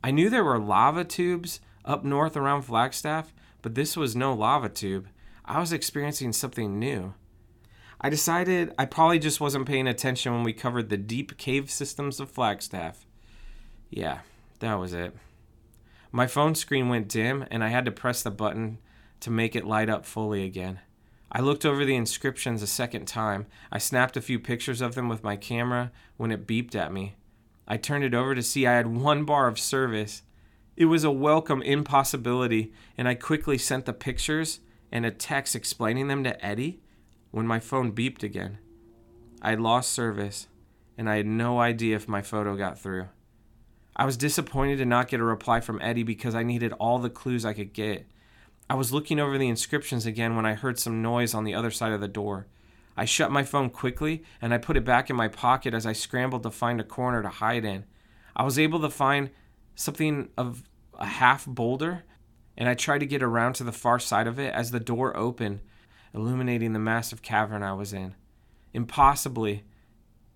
I 0.04 0.12
knew 0.12 0.30
there 0.30 0.44
were 0.44 0.60
lava 0.60 1.04
tubes 1.04 1.60
up 1.88 2.04
north 2.04 2.38
around 2.38 2.64
Flagstaff, 2.64 3.34
but 3.64 3.74
this 3.74 3.98
was 3.98 4.16
no 4.16 4.34
lava 4.34 4.70
tube. 4.70 5.08
I 5.46 5.60
was 5.60 5.74
experiencing 5.74 6.34
something 6.34 6.78
new. 6.78 7.14
I 8.00 8.10
decided 8.10 8.76
I 8.78 8.86
probably 8.86 9.18
just 9.18 9.42
wasn't 9.42 9.66
paying 9.66 9.88
attention 9.88 10.34
when 10.34 10.44
we 10.44 10.54
covered 10.54 10.90
the 10.90 10.98
deep 10.98 11.38
cave 11.38 11.72
systems 11.72 12.20
of 12.20 12.30
Flagstaff. 12.30 13.08
Yeah, 13.90 14.20
that 14.60 14.76
was 14.76 14.94
it. 14.94 15.16
My 16.12 16.28
phone 16.28 16.54
screen 16.54 16.90
went 16.90 17.08
dim, 17.08 17.46
and 17.50 17.64
I 17.64 17.70
had 17.70 17.86
to 17.86 17.92
press 17.92 18.22
the 18.22 18.30
button 18.30 18.78
to 19.22 19.32
make 19.32 19.56
it 19.56 19.66
light 19.66 19.90
up 19.90 20.06
fully 20.06 20.44
again. 20.44 20.80
I 21.32 21.42
looked 21.42 21.66
over 21.66 21.84
the 21.84 21.96
inscriptions 21.96 22.62
a 22.62 22.68
second 22.68 23.08
time. 23.08 23.48
I 23.72 23.80
snapped 23.80 24.16
a 24.16 24.22
few 24.22 24.40
pictures 24.40 24.80
of 24.80 24.96
them 24.96 25.10
with 25.10 25.24
my 25.24 25.36
camera 25.36 25.92
when 26.16 26.32
it 26.32 26.48
beeped 26.48 26.76
at 26.76 26.94
me. 26.94 27.16
I 27.68 27.78
turned 27.78 28.04
it 28.04 28.14
over 28.14 28.34
to 28.34 28.44
see 28.44 28.66
I 28.66 28.74
had 28.74 28.88
one 28.88 29.26
bar 29.26 29.48
of 29.48 29.60
service. 29.60 30.22
It 30.78 30.86
was 30.86 31.04
a 31.04 31.10
welcome 31.10 31.64
impossibility, 31.64 32.72
and 33.00 33.08
I 33.08 33.16
quickly 33.16 33.58
sent 33.58 33.86
the 33.86 33.94
pictures 33.94 34.60
and 34.92 35.08
a 35.08 35.12
text 35.12 35.56
explaining 35.56 36.08
them 36.08 36.24
to 36.24 36.46
Eddie 36.46 36.82
when 37.32 37.48
my 37.48 37.60
phone 37.60 37.94
beeped 37.94 38.22
again. 38.22 38.60
I 39.42 39.56
lost 39.56 39.90
service, 39.90 40.48
and 40.96 41.10
I 41.10 41.18
had 41.18 41.26
no 41.26 41.60
idea 41.60 41.96
if 41.96 42.08
my 42.08 42.22
photo 42.22 42.56
got 42.56 42.78
through. 42.78 43.08
I 43.96 44.06
was 44.06 44.18
disappointed 44.18 44.78
to 44.78 44.86
not 44.86 45.08
get 45.08 45.20
a 45.20 45.24
reply 45.24 45.62
from 45.62 45.82
Eddie 45.82 46.04
because 46.04 46.36
I 46.36 46.44
needed 46.44 46.74
all 46.74 47.00
the 47.00 47.10
clues 47.10 47.44
I 47.44 47.54
could 47.54 47.74
get. 47.74 48.06
I 48.70 48.76
was 48.76 48.94
looking 48.94 49.20
over 49.20 49.40
the 49.40 49.50
inscriptions 49.50 50.06
again 50.06 50.36
when 50.36 50.46
I 50.46 50.54
heard 50.54 50.78
some 50.78 51.02
noise 51.02 51.34
on 51.34 51.44
the 51.44 51.56
other 51.56 51.72
side 51.72 51.92
of 51.92 52.02
the 52.02 52.08
door. 52.08 52.46
I 52.96 53.06
shut 53.06 53.32
my 53.32 53.42
phone 53.42 53.72
quickly 53.72 54.24
and 54.44 54.54
I 54.54 54.60
put 54.60 54.78
it 54.78 54.86
back 54.86 55.10
in 55.10 55.16
my 55.16 55.28
pocket 55.28 55.74
as 55.74 55.88
I 55.88 55.94
scrambled 55.94 56.44
to 56.44 56.52
find 56.52 56.80
a 56.80 56.84
corner 56.84 57.24
to 57.24 57.30
hide 57.30 57.66
in. 57.66 57.86
I 58.36 58.44
was 58.44 58.60
able 58.60 58.80
to 58.82 58.90
find 58.92 59.32
something 59.78 60.30
of 60.38 60.67
a 60.98 61.06
half 61.06 61.46
boulder 61.46 62.04
and 62.58 62.68
I 62.68 62.74
tried 62.74 63.00
to 63.00 63.06
get 63.06 63.22
around 63.22 63.54
to 63.54 63.64
the 63.64 63.72
far 63.72 64.00
side 64.00 64.28
of 64.28 64.40
it 64.40 64.54
as 64.54 64.72
the 64.72 64.80
door 64.80 65.16
opened, 65.16 65.62
illuminating 66.14 66.74
the 66.74 66.80
massive 66.80 67.22
cavern 67.22 67.62
I 67.62 67.74
was 67.74 67.94
in. 67.94 68.16
Impossibly, 68.74 69.64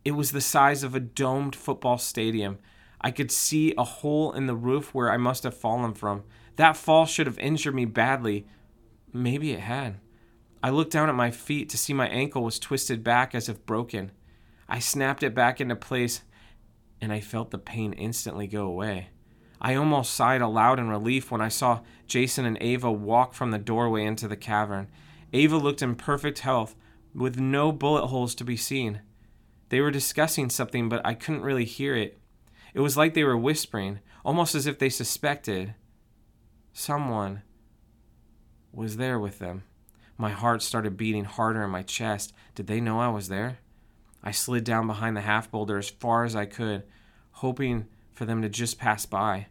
It 0.03 0.11
was 0.11 0.31
the 0.31 0.41
size 0.41 0.83
of 0.83 0.95
a 0.95 0.99
domed 0.99 1.55
football 1.55 1.99
stadium. 1.99 2.57
I 2.99 3.11
could 3.11 3.31
see 3.31 3.73
a 3.77 3.83
hole 3.83 4.31
in 4.31 4.47
the 4.47 4.55
roof 4.55 4.93
where 4.95 5.11
I 5.11 5.17
must 5.17 5.43
have 5.43 5.55
fallen 5.55 5.93
from. 5.93 6.23
That 6.55 6.77
fall 6.77 7.05
should 7.05 7.27
have 7.27 7.37
injured 7.39 7.75
me 7.75 7.85
badly. 7.85 8.47
Maybe 9.13 9.51
it 9.51 9.59
had. 9.59 9.99
I 10.63 10.69
looked 10.69 10.91
down 10.91 11.09
at 11.09 11.15
my 11.15 11.31
feet 11.31 11.69
to 11.69 11.77
see 11.77 11.93
my 11.93 12.07
ankle 12.07 12.43
was 12.43 12.59
twisted 12.59 13.03
back 13.03 13.35
as 13.35 13.49
if 13.49 13.65
broken. 13.65 14.11
I 14.67 14.79
snapped 14.79 15.23
it 15.23 15.35
back 15.35 15.59
into 15.59 15.75
place 15.75 16.21
and 16.99 17.11
I 17.11 17.19
felt 17.19 17.51
the 17.51 17.57
pain 17.57 17.93
instantly 17.93 18.47
go 18.47 18.65
away. 18.65 19.09
I 19.61 19.75
almost 19.75 20.15
sighed 20.15 20.41
aloud 20.41 20.79
in 20.79 20.89
relief 20.89 21.29
when 21.29 21.39
I 21.39 21.49
saw 21.49 21.81
Jason 22.07 22.45
and 22.45 22.57
Ava 22.59 22.91
walk 22.91 23.35
from 23.35 23.51
the 23.51 23.59
doorway 23.59 24.03
into 24.03 24.27
the 24.27 24.35
cavern. 24.35 24.87
Ava 25.33 25.57
looked 25.57 25.83
in 25.83 25.95
perfect 25.95 26.39
health, 26.39 26.75
with 27.13 27.39
no 27.39 27.71
bullet 27.71 28.07
holes 28.07 28.33
to 28.35 28.43
be 28.43 28.57
seen. 28.57 29.01
They 29.69 29.79
were 29.79 29.91
discussing 29.91 30.49
something, 30.49 30.89
but 30.89 31.05
I 31.05 31.13
couldn't 31.13 31.43
really 31.43 31.65
hear 31.65 31.95
it. 31.95 32.17
It 32.73 32.79
was 32.79 32.97
like 32.97 33.13
they 33.13 33.23
were 33.23 33.37
whispering, 33.37 33.99
almost 34.25 34.55
as 34.55 34.65
if 34.65 34.79
they 34.79 34.89
suspected 34.89 35.75
someone 36.73 37.43
was 38.73 38.97
there 38.97 39.19
with 39.19 39.39
them. 39.39 39.63
My 40.17 40.31
heart 40.31 40.61
started 40.61 40.97
beating 40.97 41.25
harder 41.25 41.63
in 41.63 41.69
my 41.69 41.83
chest. 41.83 42.33
Did 42.55 42.67
they 42.67 42.79
know 42.79 42.99
I 42.99 43.09
was 43.09 43.27
there? 43.27 43.59
I 44.23 44.31
slid 44.31 44.63
down 44.63 44.87
behind 44.87 45.17
the 45.17 45.21
half 45.21 45.51
boulder 45.51 45.77
as 45.77 45.89
far 45.89 46.23
as 46.23 46.35
I 46.35 46.45
could, 46.45 46.83
hoping 47.31 47.87
for 48.13 48.25
them 48.25 48.41
to 48.41 48.49
just 48.49 48.79
pass 48.79 49.05
by. 49.05 49.47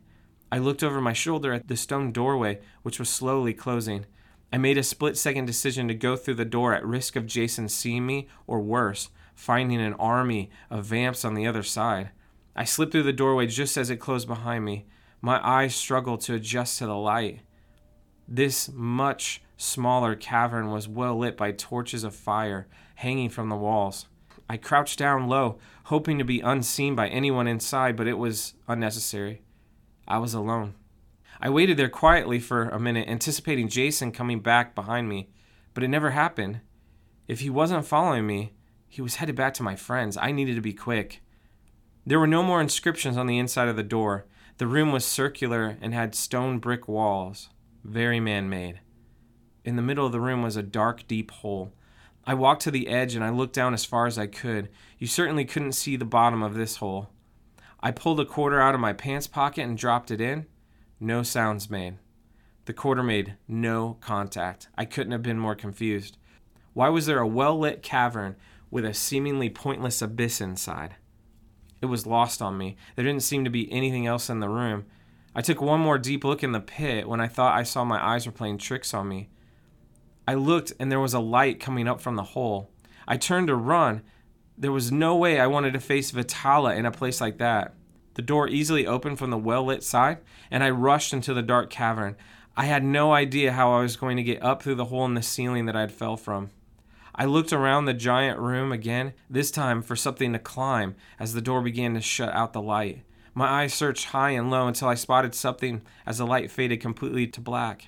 I 0.53 0.59
looked 0.59 0.83
over 0.83 1.01
my 1.01 1.13
shoulder 1.13 1.53
at 1.53 1.69
the 1.69 1.77
stone 1.77 2.11
doorway, 2.11 2.61
which 2.83 2.99
was 2.99 3.09
slowly 3.09 3.55
closing. 3.55 4.07
I 4.53 4.59
made 4.59 4.79
a 4.79 4.83
split 4.83 5.17
second 5.17 5.45
decision 5.45 5.87
to 5.89 5.95
go 5.95 6.17
through 6.17 6.35
the 6.35 6.45
door 6.45 6.75
at 6.75 6.85
risk 6.85 7.15
of 7.15 7.27
Jason 7.27 7.69
seeing 7.69 8.05
me, 8.05 8.29
or 8.49 8.61
worse, 8.61 9.11
finding 9.35 9.81
an 9.81 9.95
army 9.95 10.51
of 10.69 10.87
vamps 10.87 11.25
on 11.25 11.35
the 11.35 11.47
other 11.47 11.63
side. 11.63 12.11
I 12.57 12.65
slipped 12.65 12.93
through 12.93 13.05
the 13.05 13.13
doorway 13.13 13.47
just 13.47 13.77
as 13.77 13.91
it 13.91 13.99
closed 13.99 14.27
behind 14.27 14.65
me. 14.65 14.87
My 15.23 15.41
eyes 15.47 15.75
struggled 15.75 16.21
to 16.23 16.35
adjust 16.35 16.79
to 16.79 16.87
the 16.87 16.97
light. 16.97 17.41
This 18.27 18.71
much 18.73 19.43
smaller 19.57 20.17
cavern 20.17 20.71
was 20.71 20.89
well 20.89 21.17
lit 21.17 21.37
by 21.37 21.53
torches 21.53 22.03
of 22.03 22.15
fire 22.15 22.67
hanging 22.97 23.29
from 23.29 23.49
the 23.49 23.57
walls. 23.57 24.07
I 24.49 24.57
crouched 24.57 24.99
down 24.99 25.29
low, 25.29 25.59
hoping 25.85 26.19
to 26.19 26.25
be 26.25 26.41
unseen 26.41 26.97
by 26.97 27.09
anyone 27.09 27.47
inside, 27.47 27.97
but 27.97 28.09
it 28.09 28.19
was 28.19 28.55
unnecessary. 28.67 29.43
I 30.11 30.19
was 30.19 30.35
alone. 30.35 30.75
I 31.41 31.51
waited 31.51 31.77
there 31.77 31.89
quietly 31.89 32.41
for 32.41 32.69
a 32.69 32.81
minute, 32.81 33.09
anticipating 33.09 33.69
Jason 33.69 34.11
coming 34.11 34.41
back 34.41 34.75
behind 34.75 35.09
me, 35.09 35.31
but 35.73 35.85
it 35.85 35.89
never 35.89 36.11
happened. 36.11 36.61
If 37.29 37.41
he 37.41 37.49
wasn't 37.49 37.87
following 37.87 38.27
me, 38.27 38.53
he 38.89 39.01
was 39.01 39.15
headed 39.15 39.37
back 39.37 39.55
to 39.55 39.63
my 39.63 39.77
friends. 39.77 40.17
I 40.17 40.33
needed 40.33 40.57
to 40.57 40.61
be 40.61 40.73
quick. 40.73 41.23
There 42.05 42.19
were 42.19 42.27
no 42.27 42.43
more 42.43 42.61
inscriptions 42.61 43.17
on 43.17 43.29
the 43.29 43.39
inside 43.39 43.69
of 43.69 43.77
the 43.77 43.85
door. 43.85 44.27
The 44.59 44.67
room 44.67 44.91
was 44.91 45.05
circular 45.05 45.79
and 45.81 45.95
had 45.95 46.17
stone 46.17 46.59
brick 46.59 46.89
walls, 46.89 47.51
very 47.85 48.19
man 48.19 48.51
made. 48.51 48.81
In 49.65 49.77
the 49.77 49.83
middle 49.83 50.07
of 50.07 50.13
the 50.13 50.21
room 50.21 50.43
was 50.43 50.57
a 50.57 50.63
dark, 50.63 51.07
deep 51.07 51.31
hole. 51.31 51.73
I 52.25 52.35
walked 52.35 52.63
to 52.63 52.73
the 52.73 52.89
edge 52.89 53.15
and 53.15 53.23
I 53.23 53.31
looked 53.31 53.55
down 53.55 53.75
as 53.75 53.85
far 53.85 54.07
as 54.07 54.19
I 54.19 54.27
could. 54.27 54.71
You 54.99 55.07
certainly 55.07 55.45
couldn't 55.45 55.73
see 55.73 55.95
the 55.95 56.05
bottom 56.05 56.43
of 56.43 56.55
this 56.55 56.79
hole. 56.79 57.11
I 57.83 57.91
pulled 57.91 58.21
a 58.21 58.25
quarter 58.25 58.61
out 58.61 58.75
of 58.75 58.81
my 58.81 58.93
pants 58.93 59.27
pocket 59.27 59.63
and 59.63 59.77
dropped 59.77 60.11
it 60.11 60.21
in. 60.21 60.47
No 60.99 61.23
sounds 61.23 61.71
made. 61.71 61.97
The 62.67 62.75
quarter 62.75 63.03
made 63.03 63.37
no 63.49 63.97
contact. 64.01 64.69
I 64.77 64.85
couldn't 64.85 65.13
have 65.13 65.23
been 65.23 65.39
more 65.39 65.55
confused. 65.55 66.19
Why 66.75 66.89
was 66.89 67.07
there 67.07 67.21
a 67.21 67.27
well 67.27 67.59
lit 67.59 67.83
cavern 67.83 68.37
with 68.71 68.85
a 68.85 68.95
seemingly 68.95 69.49
pointless 69.49 70.03
abyss 70.03 70.41
inside? 70.41 70.97
It 71.81 71.87
was 71.87 72.07
lost 72.07 72.43
on 72.43 72.59
me. 72.59 72.77
There 72.95 73.05
didn't 73.05 73.23
seem 73.23 73.45
to 73.45 73.51
be 73.51 73.73
anything 73.73 74.07
else 74.07 74.29
in 74.29 74.41
the 74.41 74.49
room. 74.49 74.85
I 75.35 75.41
took 75.41 75.61
one 75.61 75.81
more 75.81 75.99
deep 75.99 76.25
look 76.25 76.43
in 76.43 76.53
the 76.53 76.61
pit 76.61 77.09
when 77.09 77.21
I 77.21 77.29
thought 77.29 77.57
I 77.57 77.63
saw 77.63 77.85
my 77.85 78.05
eyes 78.05 78.27
were 78.27 78.33
playing 78.33 78.59
tricks 78.59 78.93
on 78.93 79.09
me. 79.09 79.31
I 80.29 80.35
looked 80.35 80.73
and 80.79 80.93
there 80.93 81.01
was 81.01 81.15
a 81.15 81.21
light 81.21 81.59
coming 81.61 81.89
up 81.89 82.01
from 82.01 82.17
the 82.17 82.23
hole. 82.23 82.71
I 83.09 83.17
turned 83.17 83.47
to 83.47 83.55
run. 83.55 84.03
There 84.61 84.71
was 84.71 84.93
no 84.93 85.17
way 85.17 85.41
I 85.41 85.47
wanted 85.47 85.73
to 85.73 85.81
face 85.81 86.11
Vitala 86.11 86.77
in 86.77 86.85
a 86.85 86.91
place 86.91 87.19
like 87.19 87.39
that. 87.39 87.73
The 88.13 88.21
door 88.21 88.47
easily 88.47 88.87
opened 88.87 89.19
from 89.19 89.31
the 89.31 89.39
well 89.39 89.65
lit 89.65 89.83
side, 89.83 90.19
and 90.51 90.63
I 90.63 90.69
rushed 90.69 91.15
into 91.15 91.33
the 91.33 91.41
dark 91.41 91.71
cavern. 91.71 92.15
I 92.59 92.67
had 92.67 92.85
no 92.85 93.15
idea 93.15 93.53
how 93.53 93.73
I 93.73 93.81
was 93.81 93.97
going 93.97 94.19
to 94.19 94.23
get 94.23 94.43
up 94.43 94.63
through 94.63 94.75
the 94.75 94.85
hole 94.85 95.07
in 95.07 95.15
the 95.15 95.23
ceiling 95.23 95.65
that 95.65 95.77
I'd 95.77 95.91
fell 95.91 96.19
from. 96.19 96.51
I 97.15 97.25
looked 97.25 97.55
around 97.55 97.87
the 97.87 97.95
giant 97.95 98.39
room 98.39 98.71
again, 98.71 99.15
this 99.31 99.51
time 99.51 99.81
for 99.81 99.97
something 99.97 100.35
to 100.35 100.39
climb 100.39 100.95
as 101.19 101.33
the 101.33 101.41
door 101.41 101.63
began 101.63 101.95
to 101.95 102.03
shut 102.03 102.35
out 102.35 102.53
the 102.53 102.61
light. 102.61 103.03
My 103.33 103.47
eyes 103.47 103.73
searched 103.73 104.07
high 104.07 104.33
and 104.33 104.51
low 104.51 104.69
until 104.69 104.89
I 104.89 104.95
spotted 104.95 105.35
something 105.35 105.81
as 106.05 106.19
the 106.19 106.27
light 106.27 106.51
faded 106.51 106.83
completely 106.83 107.27
to 107.29 107.41
black. 107.41 107.87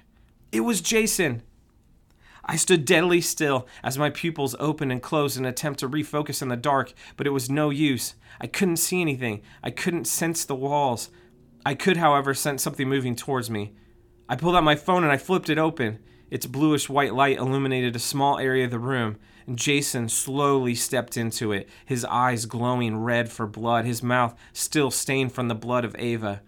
It 0.50 0.60
was 0.60 0.80
Jason! 0.80 1.42
I 2.44 2.56
stood 2.56 2.84
deadly 2.84 3.20
still 3.20 3.68
as 3.82 3.98
my 3.98 4.10
pupils 4.10 4.56
opened 4.58 4.90
and 4.90 5.02
closed 5.02 5.36
in 5.36 5.44
an 5.44 5.50
attempt 5.50 5.80
to 5.80 5.88
refocus 5.88 6.42
in 6.42 6.48
the 6.48 6.56
dark, 6.56 6.92
but 7.16 7.26
it 7.26 7.30
was 7.30 7.48
no 7.48 7.70
use. 7.70 8.14
I 8.40 8.46
couldn't 8.46 8.78
see 8.78 9.00
anything. 9.00 9.42
I 9.62 9.70
couldn't 9.70 10.06
sense 10.06 10.44
the 10.44 10.54
walls. 10.54 11.10
I 11.64 11.74
could, 11.74 11.98
however, 11.98 12.34
sense 12.34 12.62
something 12.62 12.88
moving 12.88 13.14
towards 13.14 13.48
me. 13.48 13.74
I 14.28 14.36
pulled 14.36 14.56
out 14.56 14.64
my 14.64 14.74
phone 14.74 15.04
and 15.04 15.12
I 15.12 15.18
flipped 15.18 15.48
it 15.48 15.58
open. 15.58 16.00
Its 16.30 16.46
bluish 16.46 16.88
white 16.88 17.14
light 17.14 17.36
illuminated 17.36 17.94
a 17.94 18.00
small 18.00 18.38
area 18.38 18.64
of 18.64 18.70
the 18.70 18.78
room, 18.78 19.18
and 19.46 19.58
Jason 19.58 20.08
slowly 20.08 20.74
stepped 20.74 21.18
into 21.18 21.52
it, 21.52 21.68
his 21.84 22.06
eyes 22.06 22.46
glowing 22.46 22.96
red 22.96 23.30
for 23.30 23.46
blood, 23.46 23.84
his 23.84 24.02
mouth 24.02 24.34
still 24.54 24.90
stained 24.90 25.32
from 25.32 25.48
the 25.48 25.54
blood 25.54 25.84
of 25.84 25.94
Ava. 25.98 26.40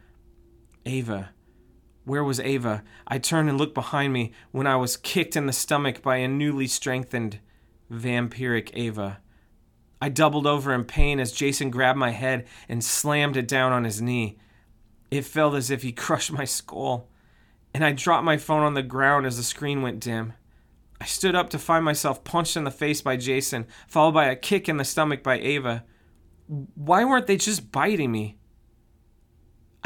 Ava. 0.86 1.33
Where 2.04 2.24
was 2.24 2.40
Ava? 2.40 2.84
I 3.06 3.18
turned 3.18 3.48
and 3.48 3.56
looked 3.56 3.74
behind 3.74 4.12
me 4.12 4.32
when 4.52 4.66
I 4.66 4.76
was 4.76 4.96
kicked 4.96 5.36
in 5.36 5.46
the 5.46 5.52
stomach 5.52 6.02
by 6.02 6.16
a 6.16 6.28
newly 6.28 6.66
strengthened 6.66 7.40
vampiric 7.90 8.70
Ava. 8.74 9.20
I 10.02 10.10
doubled 10.10 10.46
over 10.46 10.74
in 10.74 10.84
pain 10.84 11.18
as 11.18 11.32
Jason 11.32 11.70
grabbed 11.70 11.98
my 11.98 12.10
head 12.10 12.46
and 12.68 12.84
slammed 12.84 13.38
it 13.38 13.48
down 13.48 13.72
on 13.72 13.84
his 13.84 14.02
knee. 14.02 14.38
It 15.10 15.24
felt 15.24 15.54
as 15.54 15.70
if 15.70 15.82
he 15.82 15.92
crushed 16.04 16.30
my 16.30 16.44
skull, 16.44 17.08
and 17.72 17.82
I 17.82 17.92
dropped 17.92 18.24
my 18.24 18.36
phone 18.36 18.62
on 18.62 18.74
the 18.74 18.82
ground 18.82 19.24
as 19.24 19.38
the 19.38 19.42
screen 19.42 19.80
went 19.80 20.00
dim. 20.00 20.34
I 21.00 21.06
stood 21.06 21.34
up 21.34 21.48
to 21.50 21.58
find 21.58 21.84
myself 21.84 22.22
punched 22.22 22.56
in 22.56 22.64
the 22.64 22.70
face 22.70 23.00
by 23.00 23.16
Jason, 23.16 23.66
followed 23.88 24.12
by 24.12 24.26
a 24.26 24.36
kick 24.36 24.68
in 24.68 24.76
the 24.76 24.84
stomach 24.84 25.22
by 25.22 25.38
Ava. 25.38 25.84
Why 26.46 27.04
weren't 27.04 27.26
they 27.26 27.36
just 27.36 27.72
biting 27.72 28.12
me? 28.12 28.36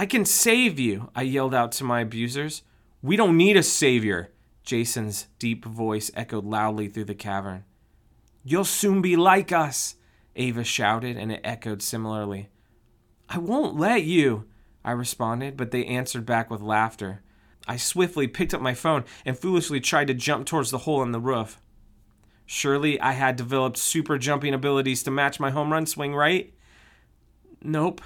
I 0.00 0.06
can 0.06 0.24
save 0.24 0.78
you, 0.78 1.11
I 1.16 1.22
yelled 1.22 1.56
out 1.56 1.72
to 1.72 1.84
my 1.84 2.02
abusers. 2.02 2.62
We 3.02 3.16
don't 3.16 3.37
need 3.37 3.56
a 3.56 3.64
savior, 3.64 4.30
Jason's 4.62 5.26
deep 5.40 5.64
voice 5.64 6.08
echoed 6.14 6.44
loudly 6.44 6.87
through 6.87 7.06
the 7.06 7.16
cavern. 7.16 7.64
You'll 8.44 8.64
soon 8.64 9.02
be 9.02 9.16
like 9.16 9.50
us, 9.50 9.96
Ava 10.37 10.62
shouted, 10.62 11.16
and 11.16 11.32
it 11.32 11.40
echoed 11.42 11.82
similarly. 11.82 12.48
I 13.28 13.38
won't 13.38 13.76
let 13.76 14.04
you, 14.04 14.44
I 14.84 14.92
responded, 14.92 15.56
but 15.56 15.72
they 15.72 15.84
answered 15.84 16.24
back 16.24 16.48
with 16.48 16.62
laughter. 16.62 17.22
I 17.66 17.76
swiftly 17.76 18.28
picked 18.28 18.54
up 18.54 18.61
my 18.61 18.74
phone 18.74 19.04
and 19.24 19.37
foolishly 19.37 19.80
tried 19.80 20.06
to 20.06 20.14
jump 20.14 20.46
towards 20.46 20.70
the 20.70 20.78
hole 20.78 21.02
in 21.02 21.11
the 21.11 21.18
roof. 21.18 21.61
Surely 22.46 23.00
I 23.00 23.12
had 23.12 23.34
developed 23.34 23.76
super 23.76 24.16
jumping 24.16 24.55
abilities 24.55 25.03
to 25.03 25.11
match 25.11 25.40
my 25.40 25.51
home 25.51 25.72
run 25.72 25.86
swing, 25.86 26.14
right? 26.14 26.55
Nope, 27.61 28.01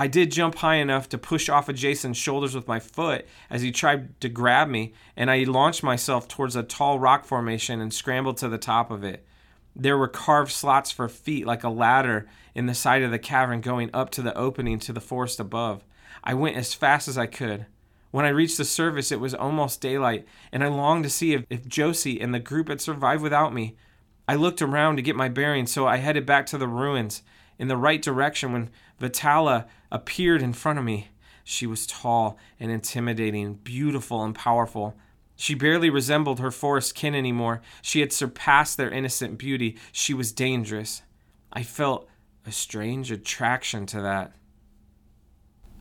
I 0.00 0.06
did 0.06 0.32
jump 0.32 0.54
high 0.54 0.76
enough 0.76 1.10
to 1.10 1.18
push 1.18 1.50
off 1.50 1.68
of 1.68 1.76
Jason's 1.76 2.16
shoulders 2.16 2.54
with 2.54 2.66
my 2.66 2.80
foot 2.80 3.26
as 3.50 3.60
he 3.60 3.70
tried 3.70 4.18
to 4.22 4.30
grab 4.30 4.66
me, 4.66 4.94
and 5.14 5.30
I 5.30 5.44
launched 5.44 5.82
myself 5.82 6.26
towards 6.26 6.56
a 6.56 6.62
tall 6.62 6.98
rock 6.98 7.26
formation 7.26 7.82
and 7.82 7.92
scrambled 7.92 8.38
to 8.38 8.48
the 8.48 8.56
top 8.56 8.90
of 8.90 9.04
it. 9.04 9.26
There 9.76 9.98
were 9.98 10.08
carved 10.08 10.52
slots 10.52 10.90
for 10.90 11.06
feet 11.06 11.44
like 11.44 11.64
a 11.64 11.68
ladder 11.68 12.26
in 12.54 12.64
the 12.64 12.72
side 12.72 13.02
of 13.02 13.10
the 13.10 13.18
cavern 13.18 13.60
going 13.60 13.90
up 13.92 14.08
to 14.12 14.22
the 14.22 14.34
opening 14.38 14.78
to 14.78 14.94
the 14.94 15.02
forest 15.02 15.38
above. 15.38 15.84
I 16.24 16.32
went 16.32 16.56
as 16.56 16.72
fast 16.72 17.06
as 17.06 17.18
I 17.18 17.26
could. 17.26 17.66
When 18.10 18.24
I 18.24 18.30
reached 18.30 18.56
the 18.56 18.64
surface, 18.64 19.12
it 19.12 19.20
was 19.20 19.34
almost 19.34 19.82
daylight, 19.82 20.26
and 20.50 20.64
I 20.64 20.68
longed 20.68 21.04
to 21.04 21.10
see 21.10 21.34
if, 21.34 21.44
if 21.50 21.68
Josie 21.68 22.22
and 22.22 22.32
the 22.32 22.40
group 22.40 22.70
had 22.70 22.80
survived 22.80 23.22
without 23.22 23.52
me. 23.52 23.76
I 24.26 24.36
looked 24.36 24.62
around 24.62 24.96
to 24.96 25.02
get 25.02 25.14
my 25.14 25.28
bearings, 25.28 25.70
so 25.70 25.86
I 25.86 25.98
headed 25.98 26.24
back 26.24 26.46
to 26.46 26.56
the 26.56 26.68
ruins 26.68 27.20
in 27.60 27.68
the 27.68 27.76
right 27.76 28.00
direction 28.00 28.54
when 28.54 28.70
Vitala 28.98 29.66
appeared 29.92 30.40
in 30.40 30.54
front 30.54 30.78
of 30.78 30.84
me. 30.84 31.08
She 31.44 31.66
was 31.66 31.86
tall 31.86 32.38
and 32.58 32.70
intimidating, 32.70 33.54
beautiful 33.54 34.24
and 34.24 34.34
powerful. 34.34 34.96
She 35.36 35.54
barely 35.54 35.90
resembled 35.90 36.40
her 36.40 36.50
forest 36.50 36.94
kin 36.94 37.14
anymore. 37.14 37.60
She 37.82 38.00
had 38.00 38.14
surpassed 38.14 38.78
their 38.78 38.90
innocent 38.90 39.36
beauty. 39.36 39.76
She 39.92 40.14
was 40.14 40.32
dangerous. 40.32 41.02
I 41.52 41.62
felt 41.62 42.08
a 42.46 42.50
strange 42.50 43.12
attraction 43.12 43.84
to 43.86 44.00
that. 44.00 44.32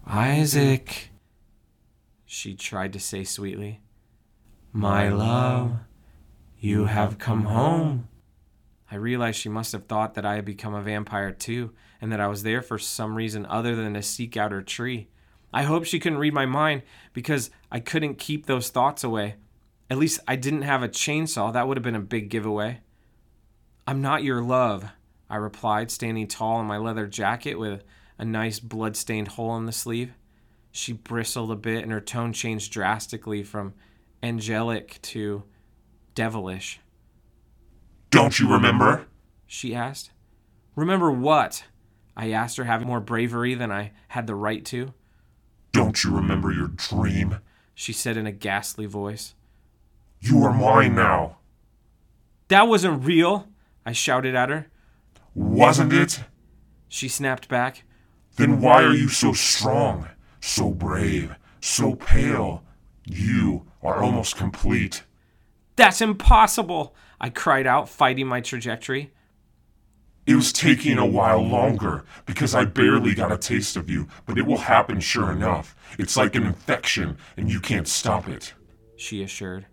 Isaac, 0.05 1.11
she 2.25 2.55
tried 2.55 2.91
to 2.91 2.99
say 2.99 3.23
sweetly. 3.23 3.80
My 4.73 5.07
love, 5.07 5.77
you 6.59 6.86
have 6.86 7.19
come 7.19 7.45
home. 7.45 8.09
I 8.91 8.95
realized 8.95 9.39
she 9.39 9.49
must 9.49 9.71
have 9.71 9.85
thought 9.85 10.15
that 10.15 10.25
I 10.25 10.35
had 10.35 10.45
become 10.45 10.73
a 10.73 10.81
vampire 10.81 11.31
too, 11.31 11.73
and 12.01 12.11
that 12.11 12.19
I 12.19 12.27
was 12.27 12.43
there 12.43 12.61
for 12.61 12.79
some 12.79 13.15
reason 13.15 13.45
other 13.45 13.75
than 13.75 13.93
to 13.93 14.01
seek 14.01 14.35
out 14.35 14.51
her 14.51 14.61
tree. 14.61 15.09
I 15.53 15.63
hope 15.63 15.85
she 15.85 15.99
couldn't 15.99 16.19
read 16.19 16.33
my 16.33 16.45
mind 16.45 16.83
because 17.13 17.49
I 17.71 17.79
couldn't 17.79 18.19
keep 18.19 18.45
those 18.45 18.69
thoughts 18.69 19.03
away. 19.03 19.35
At 19.89 19.97
least 19.97 20.19
I 20.27 20.35
didn't 20.35 20.61
have 20.61 20.83
a 20.83 20.89
chainsaw. 20.89 21.51
That 21.51 21.67
would 21.67 21.77
have 21.77 21.83
been 21.83 21.95
a 21.95 22.01
big 22.01 22.29
giveaway. 22.29 22.81
I'm 23.87 24.01
not 24.01 24.23
your 24.23 24.41
love, 24.43 24.85
I 25.29 25.37
replied, 25.37 25.89
standing 25.89 26.27
tall 26.27 26.59
in 26.59 26.67
my 26.67 26.77
leather 26.77 27.07
jacket 27.07 27.55
with 27.55 27.83
a 28.19 28.25
nice 28.25 28.59
blood-stained 28.59 29.29
hole 29.29 29.57
in 29.57 29.65
the 29.65 29.71
sleeve. 29.71 30.13
She 30.71 30.93
bristled 30.93 31.51
a 31.51 31.55
bit 31.55 31.81
and 31.83 31.91
her 31.91 32.01
tone 32.01 32.33
changed 32.33 32.71
drastically 32.71 33.43
from 33.43 33.73
angelic 34.21 34.99
to 35.01 35.43
devilish. 36.13 36.79
Don't 38.10 38.39
you 38.39 38.51
remember? 38.51 39.05
She 39.45 39.76
asked. 39.76 40.12
Remember 40.76 41.12
what? 41.12 41.66
I 42.16 42.32
asked 42.32 42.57
her, 42.57 42.64
having 42.64 42.88
more 42.88 42.99
bravery 42.99 43.53
than 43.55 43.72
I 43.72 43.91
had 44.10 44.28
the 44.28 44.36
right 44.36 44.66
to. 44.66 44.93
Don't 45.72 46.03
you 46.03 46.16
remember 46.16 46.51
your 46.51 46.68
dream? 46.68 47.39
She 47.76 47.93
said 47.93 48.18
in 48.18 48.28
a 48.28 48.32
ghastly 48.32 48.86
voice. 48.86 49.36
You 50.20 50.43
are 50.43 50.53
mine 50.53 50.95
now. 50.95 51.38
That 52.49 52.68
wasn't 52.68 53.05
real, 53.05 53.47
I 53.86 53.91
shouted 53.91 54.36
at 54.36 54.49
her. 54.49 54.68
Wasn't 55.34 55.93
it? 55.93 56.22
She 56.88 57.07
snapped 57.07 57.47
back. 57.47 57.84
Then 58.36 58.60
why 58.60 58.84
are 58.84 58.93
you 58.93 59.07
so 59.07 59.34
strong, 59.34 60.10
so 60.41 60.72
brave, 60.72 61.36
so 61.62 61.95
pale? 61.95 62.64
You 63.05 63.68
are 63.82 64.01
almost 64.03 64.36
complete. 64.36 65.03
That's 65.80 66.01
impossible, 66.01 66.93
I 67.21 67.30
cried 67.30 67.65
out, 67.65 67.88
fighting 67.88 68.27
my 68.27 68.41
trajectory. 68.41 69.13
It 70.27 70.36
was 70.36 70.51
taking 70.51 70.97
a 70.97 71.05
while 71.05 71.41
longer 71.41 72.03
because 72.25 72.53
I 72.53 72.65
barely 72.65 73.15
got 73.15 73.32
a 73.32 73.38
taste 73.38 73.77
of 73.77 73.89
you, 73.89 74.09
but 74.25 74.38
it 74.38 74.45
will 74.45 74.57
happen 74.57 74.99
sure 74.99 75.32
enough. 75.32 75.77
It's 75.97 76.17
like 76.17 76.36
an 76.36 76.43
infection 76.43 77.17
and 77.38 77.49
you 77.49 77.61
can't 77.61 77.88
stop 77.88 78.27
it. 78.27 78.53
She 78.97 79.23
assured. 79.23 79.67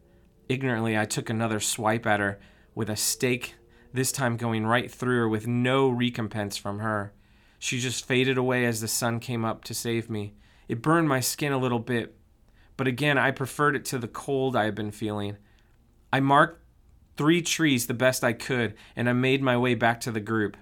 Ignorantly, 0.49 0.97
I 0.97 1.07
took 1.07 1.29
another 1.29 1.59
swipe 1.59 2.07
at 2.07 2.21
her 2.21 2.39
with 2.73 2.89
a 2.89 2.95
stake, 2.95 3.57
this 3.93 4.13
time 4.13 4.37
going 4.37 4.65
right 4.65 4.89
through 4.89 5.19
her 5.19 5.29
with 5.29 5.49
no 5.49 5.89
recompense 5.89 6.57
from 6.57 6.79
her. 6.79 7.15
She 7.59 7.81
just 7.81 8.07
faded 8.07 8.39
away 8.39 8.65
as 8.65 8.81
the 8.81 8.87
sun 8.87 9.19
came 9.19 9.45
up 9.45 9.65
to 9.65 9.75
save 9.75 10.09
me. 10.09 10.37
It 10.69 10.83
burned 10.83 11.09
my 11.09 11.19
skin 11.19 11.53
a 11.53 11.59
little 11.59 11.81
bit, 11.81 12.15
but 12.77 12.87
again, 12.87 13.19
I 13.19 13.33
preferred 13.33 13.75
it 13.75 13.85
to 13.87 13.99
the 13.99 14.07
cold 14.07 14.55
I 14.55 14.67
had 14.67 14.77
been 14.77 14.93
feeling. 14.93 15.39
I 16.17 16.21
marked 16.21 16.63
three 17.19 17.43
trees 17.43 17.87
the 17.87 17.93
best 17.93 18.25
I 18.25 18.33
could, 18.33 18.73
and 18.97 19.07
I 19.07 19.13
made 19.13 19.43
my 19.43 19.55
way 19.59 19.75
back 19.75 20.01
to 20.01 20.11
the 20.11 20.19
group. 20.19 20.57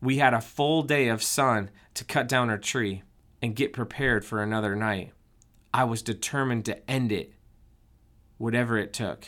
We 0.00 0.18
had 0.18 0.32
a 0.32 0.40
full 0.40 0.84
day 0.84 1.08
of 1.08 1.24
sun 1.24 1.70
to 1.94 2.04
cut 2.04 2.28
down 2.28 2.48
our 2.50 2.56
tree 2.56 3.02
and 3.42 3.56
get 3.56 3.72
prepared 3.72 4.24
for 4.24 4.40
another 4.40 4.76
night. 4.76 5.10
I 5.74 5.82
was 5.82 6.02
determined 6.02 6.66
to 6.66 6.88
end 6.88 7.10
it, 7.10 7.32
whatever 8.38 8.78
it 8.78 8.92
took. 8.92 9.26